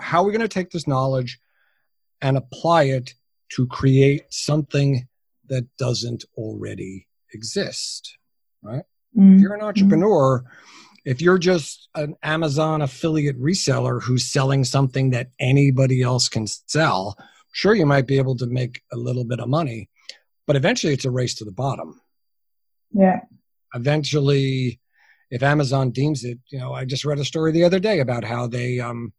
[0.00, 1.38] How are we going to take this knowledge
[2.22, 3.14] and apply it
[3.50, 5.06] to create something
[5.48, 8.18] that doesn't already exist
[8.62, 8.82] right?
[9.16, 9.34] Mm-hmm.
[9.34, 10.42] if you're an entrepreneur
[11.04, 17.16] if you're just an amazon affiliate reseller who's selling something that anybody else can sell
[17.52, 19.88] sure you might be able to make a little bit of money
[20.46, 22.00] but eventually it's a race to the bottom.
[22.92, 23.20] Yeah
[23.74, 24.80] eventually,
[25.30, 28.24] if Amazon deems it, you know, I just read a story the other day about
[28.24, 29.12] how they um,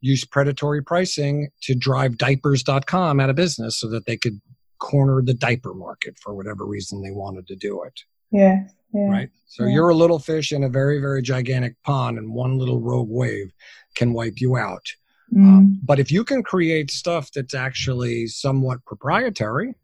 [0.00, 4.40] use predatory pricing to drive diapers.com out of business so that they could
[4.78, 8.00] corner the diaper market for whatever reason they wanted to do it.
[8.30, 8.64] Yeah.
[8.92, 9.30] yeah right.
[9.46, 9.74] So yeah.
[9.74, 13.52] you're a little fish in a very, very gigantic pond, and one little rogue wave
[13.94, 14.86] can wipe you out.
[15.32, 15.38] Mm.
[15.38, 19.74] Um, but if you can create stuff that's actually somewhat proprietary,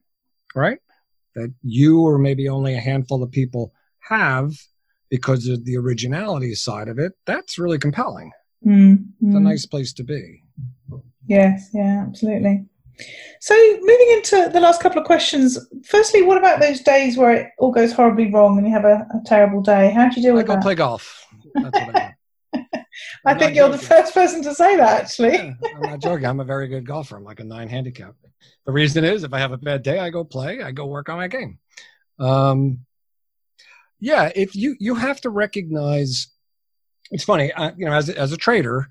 [0.54, 0.78] right?
[1.34, 3.72] That you or maybe only a handful of people
[4.08, 4.52] have
[5.10, 8.30] because of the originality side of it, that's really compelling.
[8.64, 10.42] Mm, It's a nice place to be.
[11.26, 12.64] Yes, yeah, absolutely.
[13.40, 15.58] So, moving into the last couple of questions.
[15.86, 19.06] Firstly, what about those days where it all goes horribly wrong and you have a,
[19.14, 19.90] a terrible day?
[19.90, 20.62] How do you deal with I go that?
[20.62, 21.26] play golf.
[21.56, 22.12] I,
[23.24, 23.72] I think you're joking.
[23.80, 25.32] the first person to say that, actually.
[25.32, 26.26] yeah, I'm not joking.
[26.26, 27.16] I'm a very good golfer.
[27.16, 28.14] I'm like a nine handicap.
[28.66, 30.60] The reason is, if I have a bad day, I go play.
[30.62, 31.58] I go work on my game.
[32.18, 32.80] Um,
[34.00, 36.28] yeah if you you have to recognize
[37.10, 38.88] it's funny you know as, as a trader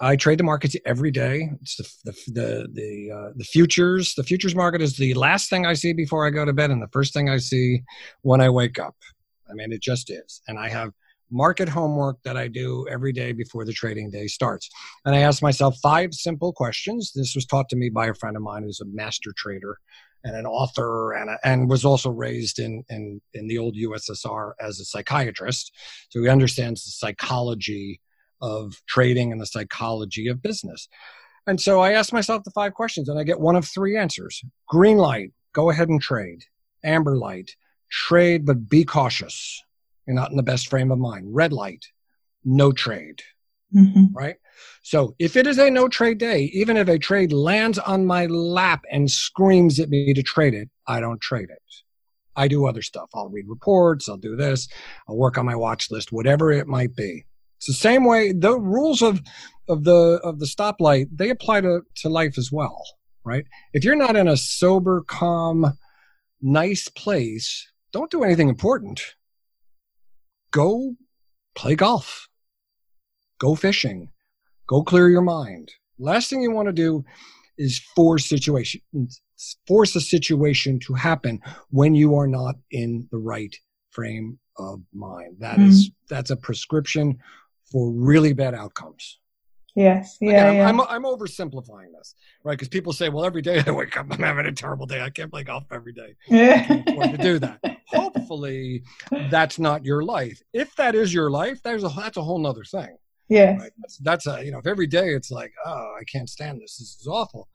[0.00, 1.50] i trade the markets every day.
[1.60, 5.66] It's the the the the, uh, the futures the futures market is the last thing
[5.66, 7.82] i see before i go to bed and the first thing i see
[8.22, 8.96] when i wake up.
[9.48, 10.42] I mean it just is.
[10.48, 10.92] And i have
[11.32, 14.68] market homework that i do every day before the trading day starts.
[15.04, 17.12] And i ask myself five simple questions.
[17.14, 19.78] This was taught to me by a friend of mine who's a master trader
[20.24, 24.52] and an author and, a, and was also raised in, in, in the old USSR
[24.60, 25.72] as a psychiatrist.
[26.10, 28.00] So he understands the psychology
[28.40, 30.88] of trading and the psychology of business.
[31.46, 34.42] And so I asked myself the five questions and I get one of three answers.
[34.68, 36.44] Green light, go ahead and trade.
[36.84, 37.50] Amber light,
[37.90, 39.62] trade, but be cautious.
[40.06, 41.26] You're not in the best frame of mind.
[41.28, 41.86] Red light,
[42.44, 43.22] no trade,
[43.72, 44.36] hmm right?
[44.82, 48.26] So if it is a no trade day, even if a trade lands on my
[48.26, 51.62] lap and screams at me to trade it, I don't trade it.
[52.36, 53.10] I do other stuff.
[53.14, 54.68] I'll read reports, I'll do this,
[55.08, 57.24] I'll work on my watch list, whatever it might be.
[57.58, 59.20] It's the same way the rules of
[59.68, 62.82] of the of the stoplight, they apply to, to life as well,
[63.24, 63.44] right?
[63.72, 65.78] If you're not in a sober, calm,
[66.40, 69.14] nice place, don't do anything important.
[70.50, 70.96] Go
[71.54, 72.29] play golf.
[73.40, 74.10] Go fishing.
[74.66, 75.72] Go clear your mind.
[75.98, 77.04] Last thing you want to do
[77.58, 78.80] is force situation
[79.66, 83.54] force a situation to happen when you are not in the right
[83.90, 85.36] frame of mind.
[85.40, 85.68] That mm-hmm.
[85.68, 87.18] is that's a prescription
[87.70, 89.18] for really bad outcomes.
[89.76, 90.18] Yes.
[90.20, 90.30] Yeah.
[90.30, 90.68] Again, I'm, yeah.
[90.68, 92.54] I'm, I'm oversimplifying this, right?
[92.54, 95.00] Because people say, well, every day I wake up, I'm having a terrible day.
[95.00, 96.16] I can't play golf every day.
[96.26, 96.54] Yeah.
[96.68, 97.60] I can't afford to do that.
[97.86, 98.82] Hopefully,
[99.30, 100.42] that's not your life.
[100.52, 102.96] If that is your life, there's a that's a whole nother thing.
[103.30, 103.60] Yes.
[103.60, 103.72] Right?
[103.78, 106.76] That's, that's a you know, if every day it's like, oh, I can't stand this.
[106.76, 107.48] This is awful.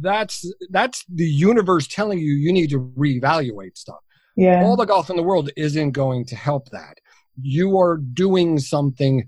[0.00, 4.00] That's that's the universe telling you you need to reevaluate stuff.
[4.36, 4.64] Yeah.
[4.64, 6.98] All the golf in the world isn't going to help that.
[7.40, 9.26] You are doing something.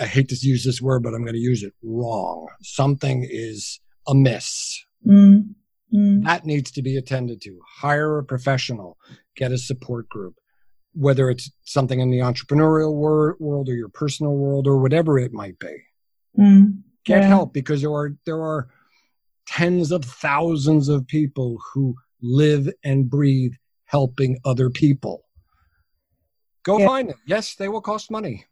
[0.00, 2.48] I hate to use this word, but I'm going to use it wrong.
[2.62, 4.84] Something is amiss.
[5.06, 5.54] Mm.
[5.94, 6.24] Mm.
[6.24, 7.58] That needs to be attended to.
[7.76, 8.98] Hire a professional,
[9.36, 10.34] get a support group,
[10.94, 15.32] whether it's something in the entrepreneurial wor- world or your personal world or whatever it
[15.32, 15.76] might be.
[16.38, 16.82] Mm.
[17.04, 17.28] Get Yeah.
[17.28, 18.68] help because there are there are
[19.46, 23.52] tens of thousands of people who live and breathe
[23.84, 25.24] helping other people.
[26.62, 26.86] Go Yeah.
[26.86, 27.20] find them.
[27.26, 28.46] Yes, they will cost money.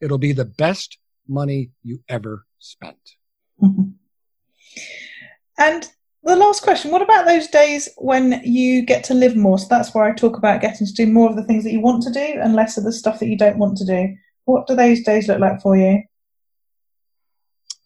[0.00, 3.16] It'll be the best money you ever spent.
[5.58, 5.90] And
[6.26, 9.58] the last question what about those days when you get to live more?
[9.58, 11.80] So that's where I talk about getting to do more of the things that you
[11.80, 14.16] want to do and less of the stuff that you don't want to do.
[14.44, 16.02] What do those days look like for you?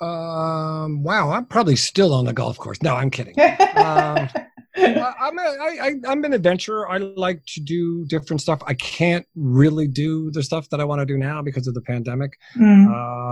[0.01, 2.83] Um, wow, I'm probably still on the golf course.
[2.83, 3.35] No, I'm kidding.
[3.39, 4.29] Um,
[4.77, 6.89] I'm a, I, I, I'm an adventurer.
[6.89, 8.63] I like to do different stuff.
[8.67, 11.83] I can't really do the stuff that I want to do now because of the
[11.83, 12.39] pandemic.
[12.57, 12.87] Mm.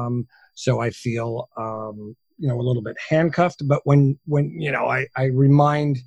[0.07, 3.67] Um, so I feel, um, you know, a little bit handcuffed.
[3.67, 5.99] But when, when you know, I, I remind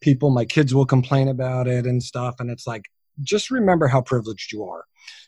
[0.00, 2.84] people, my kids will complain about it and stuff, and it's like,
[3.22, 4.84] just remember how privileged you are,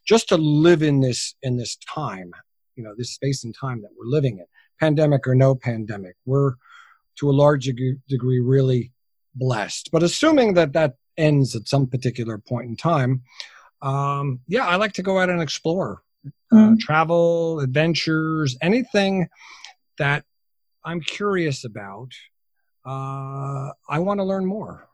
[0.06, 2.32] just to live in this in this time,
[2.76, 4.46] you know, this space and time that we're living in,
[4.80, 6.14] pandemic or no pandemic.
[6.24, 6.54] We're
[7.16, 7.68] to a large
[8.08, 8.92] degree really
[9.34, 9.90] blessed.
[9.92, 13.22] But assuming that that ends at some particular point in time,
[13.82, 16.02] um, yeah, I like to go out and explore,
[16.52, 16.78] uh, Mm.
[16.78, 19.28] travel, adventures, anything
[19.98, 20.24] that
[20.84, 22.10] I'm curious about.
[22.84, 24.88] Uh, I want to learn more.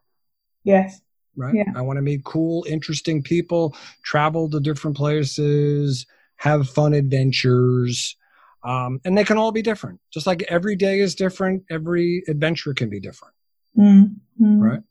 [0.64, 1.00] yes.
[1.36, 1.54] Right.
[1.54, 1.72] Yeah.
[1.76, 8.16] I want to meet cool, interesting people, travel to different places, have fun adventures.
[8.64, 10.00] Um, and they can all be different.
[10.12, 13.34] Just like every day is different, every adventure can be different.
[13.78, 14.16] Mm.
[14.40, 14.60] Mm.
[14.60, 14.82] Right.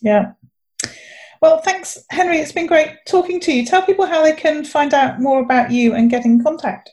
[0.00, 0.32] Yeah.
[1.42, 2.38] Well, thanks, Henry.
[2.38, 3.66] It's been great talking to you.
[3.66, 6.90] Tell people how they can find out more about you and get in contact.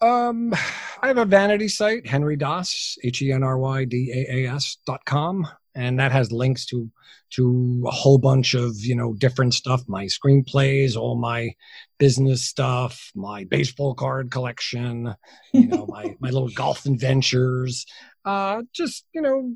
[0.00, 0.54] Um,
[1.02, 4.54] I have a vanity site, Henry Daas, H E N R Y D A A
[4.54, 6.90] S dot com, and that has links to
[7.30, 11.50] to a whole bunch of you know different stuff, my screenplays, all my
[11.98, 15.14] business stuff, my baseball card collection,
[15.52, 17.84] you know, my my little golf adventures,
[18.24, 19.54] uh, just you know,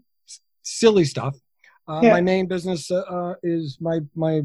[0.62, 1.36] silly stuff.
[1.88, 2.12] Uh, Yeah.
[2.12, 4.42] My main business uh, uh, is my my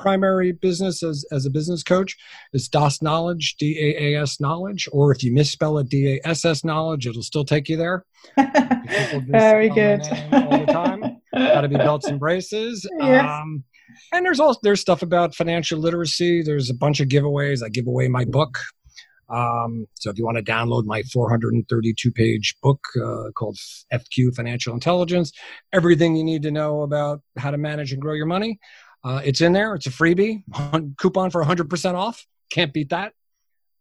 [0.00, 2.16] primary business as as a business coach
[2.52, 6.28] is Daas Knowledge, D A A S Knowledge, or if you misspell it, D A
[6.28, 8.04] S S Knowledge, it'll still take you there.
[8.36, 10.00] Very good.
[10.32, 11.20] all the time.
[11.34, 12.88] Got to be belts and braces.
[13.00, 13.24] Yes.
[13.24, 13.64] Um,
[14.12, 16.42] and there's also there's stuff about financial literacy.
[16.42, 17.64] There's a bunch of giveaways.
[17.64, 18.58] I give away my book.
[19.30, 23.56] Um, so if you want to download my 432 page book uh, called
[23.92, 25.32] FQ Financial Intelligence,
[25.72, 28.58] everything you need to know about how to manage and grow your money,
[29.04, 29.74] uh, it's in there.
[29.74, 30.42] It's a freebie,
[30.96, 32.26] coupon for 100% off.
[32.50, 33.12] Can't beat that.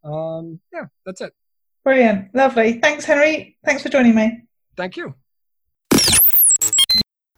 [0.03, 1.33] Um, yeah, that's it.
[1.83, 2.33] Brilliant.
[2.33, 2.79] Lovely.
[2.79, 3.57] Thanks, Henry.
[3.65, 4.43] Thanks for joining me.
[4.77, 5.13] Thank you.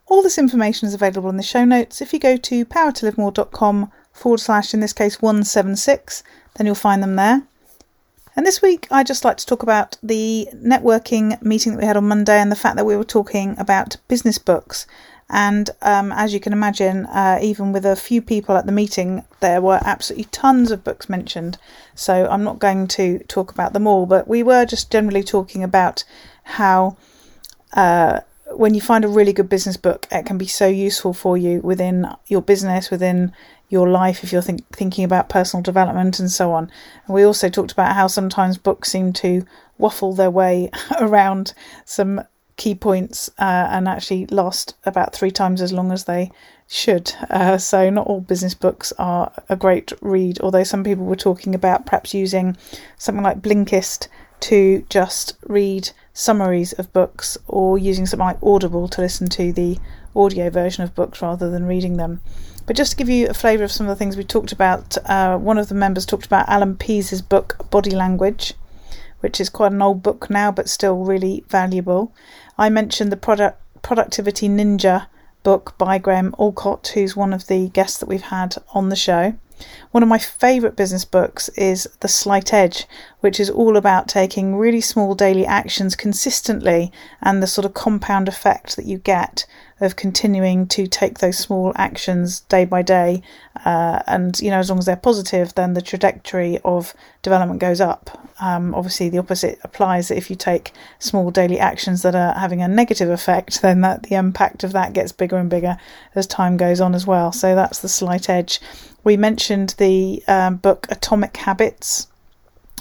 [0.08, 2.02] All this information is available in the show notes.
[2.02, 6.22] If you go to powertolivemore.com forward slash, in this case, 176,
[6.56, 7.44] then you'll find them there.
[8.36, 11.98] And this week, I'd just like to talk about the networking meeting that we had
[11.98, 14.86] on Monday and the fact that we were talking about business books.
[15.34, 19.24] And um, as you can imagine, uh, even with a few people at the meeting,
[19.40, 21.58] there were absolutely tons of books mentioned.
[21.96, 25.64] So I'm not going to talk about them all, but we were just generally talking
[25.64, 26.04] about
[26.44, 26.98] how
[27.72, 28.20] uh,
[28.52, 31.62] when you find a really good business book, it can be so useful for you
[31.62, 33.32] within your business, within
[33.70, 36.70] your life, if you're think, thinking about personal development and so on.
[37.06, 39.46] And we also talked about how sometimes books seem to
[39.78, 40.70] waffle their way
[41.00, 41.54] around
[41.86, 42.22] some
[42.62, 46.30] key points uh, and actually last about three times as long as they
[46.68, 47.12] should.
[47.28, 51.56] Uh, so, not all business books are a great read, although some people were talking
[51.56, 52.56] about perhaps using
[53.00, 54.08] something like Blinkist
[54.42, 59.80] to just read summaries of books or using something like Audible to listen to the
[60.16, 62.22] audio version of books rather than reading them.
[62.68, 65.00] But just to give you a flavour of some of the things we talked about,
[65.10, 68.54] uh, one of the members talked about Alan Pease's book Body Language,
[69.22, 72.14] which is quite an old book now but still really valuable.
[72.62, 75.08] I mentioned the product Productivity Ninja
[75.42, 79.34] book by Graham Allcott, who's one of the guests that we've had on the show.
[79.90, 82.86] One of my favourite business books is The Slight Edge,
[83.22, 88.28] which is all about taking really small daily actions consistently and the sort of compound
[88.28, 89.48] effect that you get
[89.82, 93.22] of continuing to take those small actions day by day.
[93.66, 97.82] Uh, and, you know, as long as they're positive, then the trajectory of development goes
[97.82, 98.30] up.
[98.40, 102.68] Um, obviously, the opposite applies if you take small daily actions that are having a
[102.68, 105.78] negative effect, then that the impact of that gets bigger and bigger
[106.16, 107.32] as time goes on as well.
[107.32, 108.62] So that's the slight edge.
[109.04, 112.08] We mentioned the um, book Atomic Habits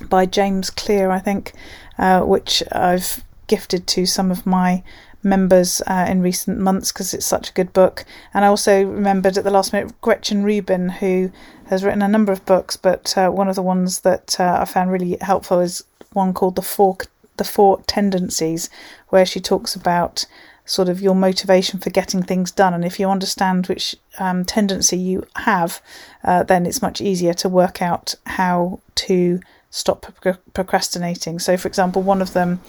[0.09, 1.53] by James Clear, I think,
[1.99, 4.83] uh, which I've gifted to some of my
[5.23, 8.05] members uh, in recent months because it's such a good book.
[8.33, 11.31] And I also remembered at the last minute Gretchen Rubin, who
[11.67, 14.65] has written a number of books, but uh, one of the ones that uh, I
[14.65, 16.99] found really helpful is one called the Four
[17.37, 18.69] the Four Tendencies,
[19.09, 20.27] where she talks about
[20.67, 22.75] sort of your motivation for getting things done.
[22.75, 25.81] And if you understand which um, tendency you have,
[26.23, 29.41] uh, then it's much easier to work out how to
[29.71, 30.07] stop
[30.53, 31.39] procrastinating.
[31.39, 32.61] So, for example, one of them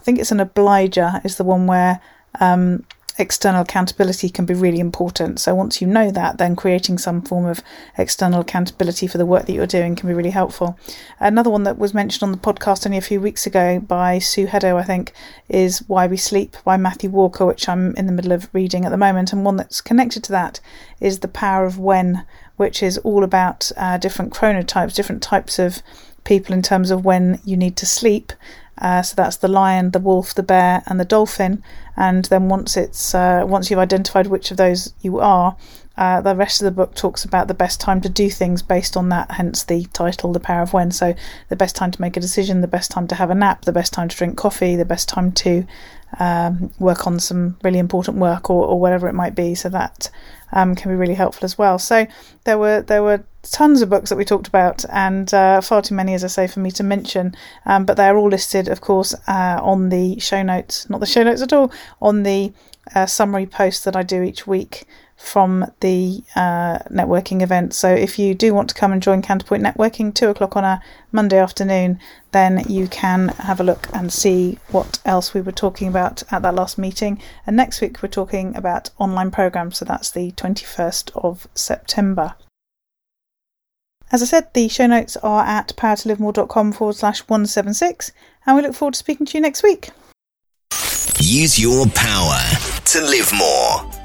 [0.00, 2.00] I think it's an obliger is the one where
[2.40, 2.86] um,
[3.18, 5.38] external accountability can be really important.
[5.38, 7.62] So once you know that, then creating some form of
[7.98, 10.78] external accountability for the work that you're doing can be really helpful.
[11.18, 14.46] Another one that was mentioned on the podcast only a few weeks ago by Sue
[14.46, 15.12] Heddo, I think,
[15.50, 18.90] is Why We Sleep by Matthew Walker, which I'm in the middle of reading at
[18.90, 19.34] the moment.
[19.34, 20.60] And one that's connected to that
[20.98, 22.24] is The Power of When,
[22.56, 25.82] which is all about uh, different chronotypes, different types of
[26.24, 28.32] people in terms of when you need to sleep
[28.80, 31.62] uh, so that's the lion, the wolf, the bear, and the dolphin.
[31.96, 35.56] And then once it's uh, once you've identified which of those you are,
[35.96, 38.96] uh, the rest of the book talks about the best time to do things based
[38.96, 39.32] on that.
[39.32, 41.14] Hence the title, "The Power of When." So
[41.48, 43.72] the best time to make a decision, the best time to have a nap, the
[43.72, 45.66] best time to drink coffee, the best time to
[46.18, 49.54] um, work on some really important work or, or whatever it might be.
[49.54, 50.10] So that
[50.52, 51.78] um, can be really helpful as well.
[51.78, 52.06] So
[52.44, 55.94] there were there were tons of books that we talked about, and uh, far too
[55.94, 57.34] many, as I say, for me to mention.
[57.66, 61.22] Um, but they're all listed, of course, uh, on the show notes, not the show
[61.22, 62.52] notes at all, on the
[62.94, 64.86] uh, summary post that I do each week
[65.16, 67.74] from the uh, networking event.
[67.74, 70.82] So if you do want to come and join Counterpoint Networking, two o'clock on a
[71.12, 72.00] Monday afternoon,
[72.32, 76.40] then you can have a look and see what else we were talking about at
[76.40, 77.20] that last meeting.
[77.46, 82.34] And next week we're talking about online programs, so that's the 21st of September.
[84.12, 88.10] As I said, the show notes are at powertolivemore.com forward slash 176,
[88.44, 89.90] and we look forward to speaking to you next week.
[91.20, 92.40] Use your power
[92.86, 93.99] to live more.